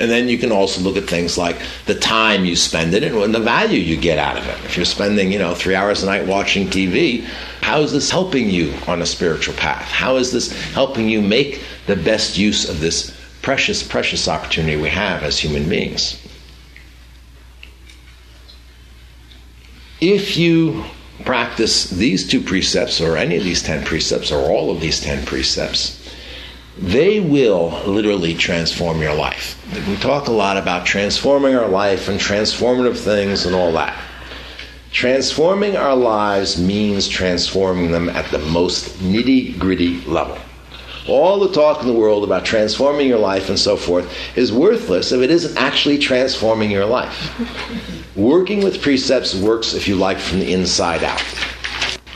[0.00, 3.12] And then you can also look at things like the time you spend in it
[3.12, 4.64] and the value you get out of it.
[4.64, 7.22] If you're spending, you know, three hours a night watching TV,
[7.60, 9.86] how is this helping you on a spiritual path?
[9.88, 14.88] How is this helping you make the best use of this precious, precious opportunity we
[14.88, 16.20] have as human beings?
[20.00, 20.84] If you
[21.24, 25.24] practice these two precepts, or any of these ten precepts, or all of these ten
[25.24, 26.03] precepts,
[26.78, 29.60] they will literally transform your life.
[29.88, 33.98] We talk a lot about transforming our life and transformative things and all that.
[34.90, 40.38] Transforming our lives means transforming them at the most nitty gritty level.
[41.06, 45.12] All the talk in the world about transforming your life and so forth is worthless
[45.12, 47.30] if it isn't actually transforming your life.
[48.16, 51.22] Working with precepts works, if you like, from the inside out.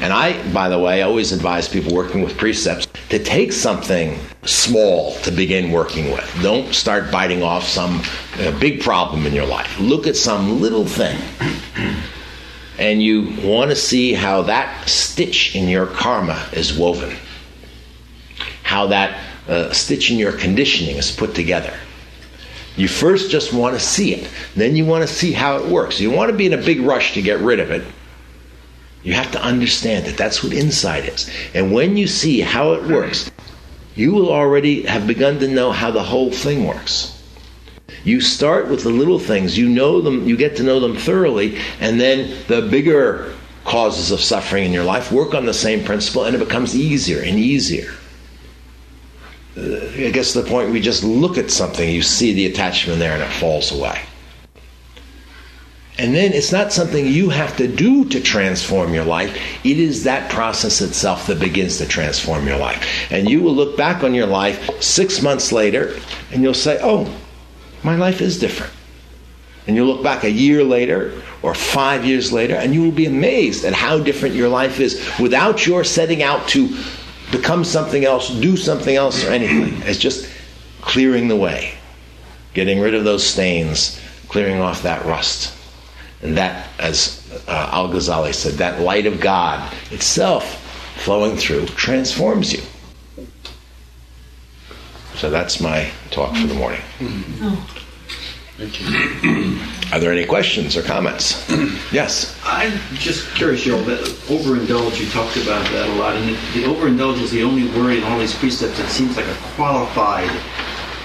[0.00, 5.14] And I, by the way, always advise people working with precepts to take something small
[5.22, 6.38] to begin working with.
[6.40, 8.00] Don't start biting off some
[8.38, 9.78] uh, big problem in your life.
[9.80, 11.18] Look at some little thing.
[12.78, 17.16] And you want to see how that stitch in your karma is woven,
[18.62, 21.74] how that uh, stitch in your conditioning is put together.
[22.76, 25.98] You first just want to see it, then you want to see how it works.
[25.98, 27.84] You want to be in a big rush to get rid of it
[29.02, 31.30] you have to understand that that's what insight is.
[31.54, 33.30] And when you see how it works,
[33.94, 37.14] you will already have begun to know how the whole thing works.
[38.04, 41.58] You start with the little things, you know them, you get to know them thoroughly,
[41.80, 43.34] and then the bigger
[43.64, 47.20] causes of suffering in your life work on the same principle, and it becomes easier
[47.20, 47.92] and easier.
[49.56, 53.12] Uh, I guess the point we just look at something, you see the attachment there,
[53.12, 54.00] and it falls away.
[55.98, 59.36] And then it's not something you have to do to transform your life.
[59.64, 63.10] It is that process itself that begins to transform your life.
[63.10, 65.98] And you will look back on your life six months later
[66.30, 67.12] and you'll say, oh,
[67.82, 68.72] my life is different.
[69.66, 73.06] And you'll look back a year later or five years later and you will be
[73.06, 76.78] amazed at how different your life is without your setting out to
[77.32, 79.82] become something else, do something else, or anything.
[79.82, 80.30] It's just
[80.80, 81.74] clearing the way,
[82.54, 85.57] getting rid of those stains, clearing off that rust.
[86.22, 90.64] And that, as uh, Al Ghazali said, that light of God itself
[90.98, 92.62] flowing through transforms you.
[95.14, 96.80] So that's my talk for the morning.
[98.56, 99.60] Thank you.
[99.92, 101.48] Are there any questions or comments?
[101.92, 102.38] yes.
[102.44, 106.16] I'm just curious, Joel, that overindulge, you talked about that a lot.
[106.16, 109.26] And the, the overindulge is the only word in all these precepts that seems like
[109.26, 110.28] a qualified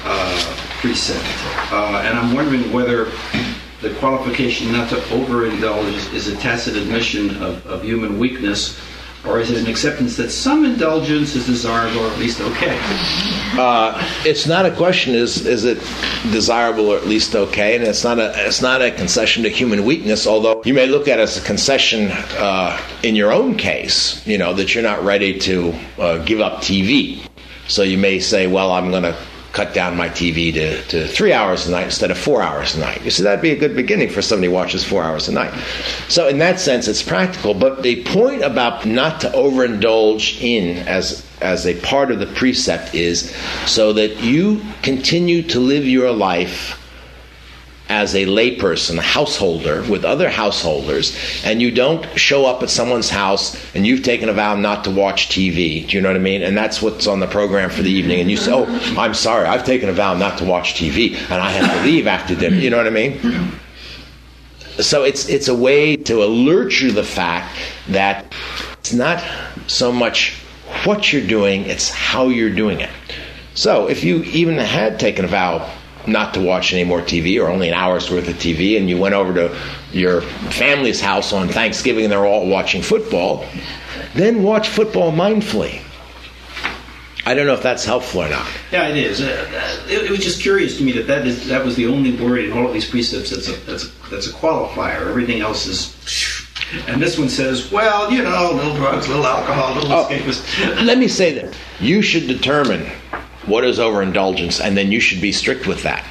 [0.03, 1.25] uh, precept.
[1.71, 3.11] Uh, and I'm wondering whether
[3.83, 8.79] the qualification not to overindulge is, a tacit admission of, of human weakness,
[9.25, 12.77] or is it an acceptance that some indulgence is desirable or at least okay?
[13.57, 15.77] Uh, it's not a question is is it
[16.31, 19.85] desirable or at least okay, and it's not a it's not a concession to human
[19.85, 20.25] weakness.
[20.25, 24.37] Although you may look at it as a concession uh, in your own case, you
[24.37, 27.25] know that you're not ready to uh, give up TV.
[27.67, 29.17] So you may say, well, I'm going to
[29.53, 32.79] cut down my TV to, to three hours a night instead of four hours a
[32.79, 33.03] night.
[33.03, 35.53] You see, that'd be a good beginning for somebody who watches four hours a night.
[36.09, 37.53] So, in that sense, it's practical.
[37.53, 42.95] But the point about not to overindulge in as as a part of the precept
[42.95, 43.35] is
[43.65, 46.79] so that you continue to live your life
[47.93, 51.15] as a layperson, a householder with other householders,
[51.45, 54.89] and you don't show up at someone's house and you've taken a vow not to
[54.89, 55.87] watch TV.
[55.87, 56.41] Do you know what I mean?
[56.41, 58.19] And that's what's on the program for the evening.
[58.19, 58.65] And you say, "Oh,
[58.97, 62.07] I'm sorry, I've taken a vow not to watch TV, and I have to leave
[62.07, 63.13] after dinner." You know what I mean?
[64.79, 67.55] So it's it's a way to alert you to the fact
[67.89, 68.33] that
[68.79, 69.23] it's not
[69.67, 70.33] so much
[70.83, 72.89] what you're doing; it's how you're doing it.
[73.53, 75.69] So if you even had taken a vow
[76.07, 78.97] not to watch any more TV or only an hour's worth of TV, and you
[78.97, 79.57] went over to
[79.91, 83.45] your family's house on Thanksgiving and they're all watching football,
[84.15, 85.81] then watch football mindfully.
[87.25, 88.45] I don't know if that's helpful or not.
[88.71, 89.21] Yeah, it is.
[89.21, 92.13] Uh, it, it, was just curious to me that that, is, that was the only
[92.17, 95.07] word in all of these precepts that's a, that's a, that's a qualifier.
[95.07, 95.95] Everything else is.
[96.87, 100.07] And this one says, well, you know, little drugs, little alcohol, little Oh.
[100.09, 100.85] escapist.
[100.85, 101.55] Let me say this.
[101.79, 102.89] You should determine
[103.45, 106.05] what is overindulgence, and then you should be strict with that,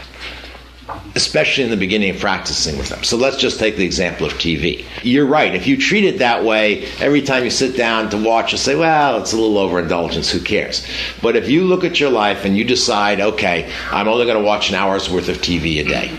[1.14, 3.02] especially in the beginning of practicing with them.
[3.02, 4.84] So let's just take the example of TV.
[5.02, 5.54] You're right.
[5.54, 8.74] If you treat it that way, every time you sit down to watch, you say,
[8.74, 10.30] well, it's a little overindulgence.
[10.30, 10.86] Who cares?
[11.22, 14.44] But if you look at your life and you decide, okay, I'm only going to
[14.44, 16.18] watch an hour's worth of TV a day,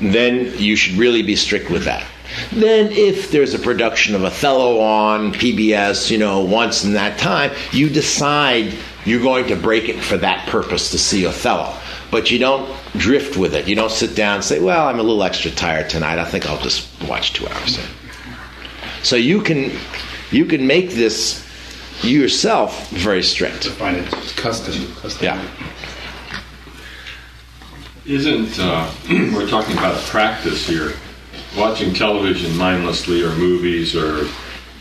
[0.00, 2.06] then you should really be strict with that.
[2.52, 7.52] Then, if there's a production of Othello on PBS, you know, once in that time,
[7.72, 8.74] you decide
[9.04, 11.74] you're going to break it for that purpose to see Othello.
[12.10, 13.66] But you don't drift with it.
[13.66, 16.18] You don't sit down and say, well, I'm a little extra tired tonight.
[16.18, 17.78] I think I'll just watch two hours.
[19.02, 19.72] So you can,
[20.30, 21.42] you can make this
[22.02, 23.66] yourself very strict.
[23.66, 24.06] Find it.
[24.36, 24.94] Custom.
[24.96, 25.24] Custom.
[25.24, 25.50] Yeah.
[28.04, 30.94] Isn't, uh, we're talking about a practice here,
[31.56, 34.26] watching television mindlessly or movies or,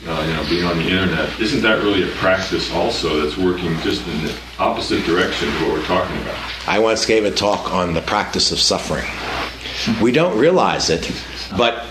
[0.07, 3.77] uh, you know, being on the internet, isn't that really a practice also that's working
[3.79, 6.37] just in the opposite direction to what we're talking about?
[6.67, 9.05] I once gave a talk on the practice of suffering.
[10.01, 11.11] We don't realize it,
[11.57, 11.85] but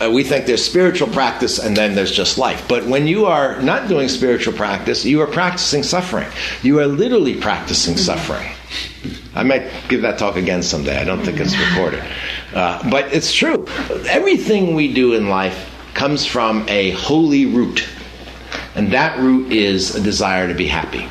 [0.00, 2.66] uh, we think there's spiritual practice and then there's just life.
[2.68, 6.28] But when you are not doing spiritual practice, you are practicing suffering.
[6.62, 8.50] You are literally practicing suffering.
[9.34, 10.98] I might give that talk again someday.
[10.98, 12.02] I don't think it's recorded.
[12.54, 13.66] Uh, but it's true.
[14.08, 17.86] Everything we do in life comes from a holy root.
[18.74, 21.08] And that root is a desire to be happy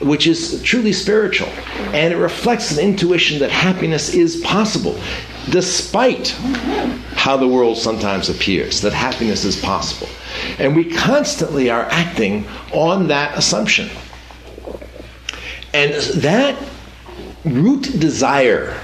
[0.00, 1.48] which is truly spiritual.
[1.92, 4.98] And it reflects an intuition that happiness is possible,
[5.50, 6.28] despite
[7.14, 10.08] how the world sometimes appears, that happiness is possible.
[10.58, 13.88] And we constantly are acting on that assumption.
[15.72, 16.56] And that
[17.44, 18.78] root desire,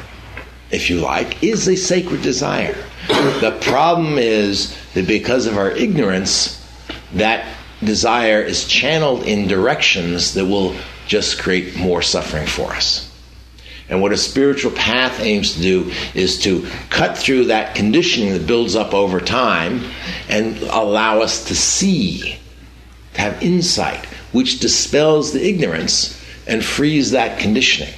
[0.70, 2.76] if you like, is a sacred desire.
[3.08, 6.56] The problem is that because of our ignorance,
[7.14, 7.46] that
[7.82, 10.76] desire is channeled in directions that will
[11.06, 13.10] just create more suffering for us.
[13.88, 18.46] And what a spiritual path aims to do is to cut through that conditioning that
[18.46, 19.84] builds up over time
[20.28, 22.38] and allow us to see,
[23.14, 26.16] to have insight, which dispels the ignorance
[26.46, 27.92] and frees that conditioning.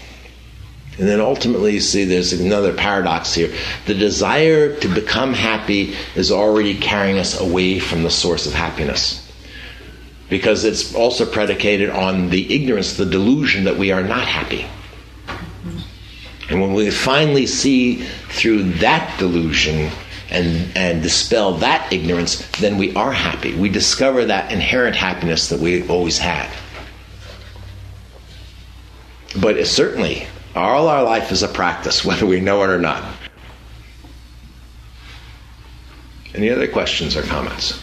[0.98, 3.52] And then ultimately, you see, there's another paradox here.
[3.86, 9.19] The desire to become happy is already carrying us away from the source of happiness.
[10.28, 14.66] Because it's also predicated on the ignorance, the delusion that we are not happy.
[16.51, 19.90] And when we finally see through that delusion
[20.31, 23.55] and, and dispel that ignorance, then we are happy.
[23.55, 26.51] We discover that inherent happiness that we always had.
[29.40, 33.05] But it certainly, all our life is a practice, whether we know it or not.
[36.35, 37.79] Any other questions or comments?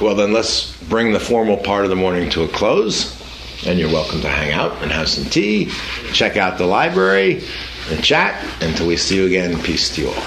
[0.00, 3.20] Well, then let's bring the formal part of the morning to a close.
[3.64, 5.70] And you're welcome to hang out and have some tea,
[6.12, 7.44] check out the library,
[7.90, 9.56] and chat until we see you again.
[9.62, 10.24] Peace to you all.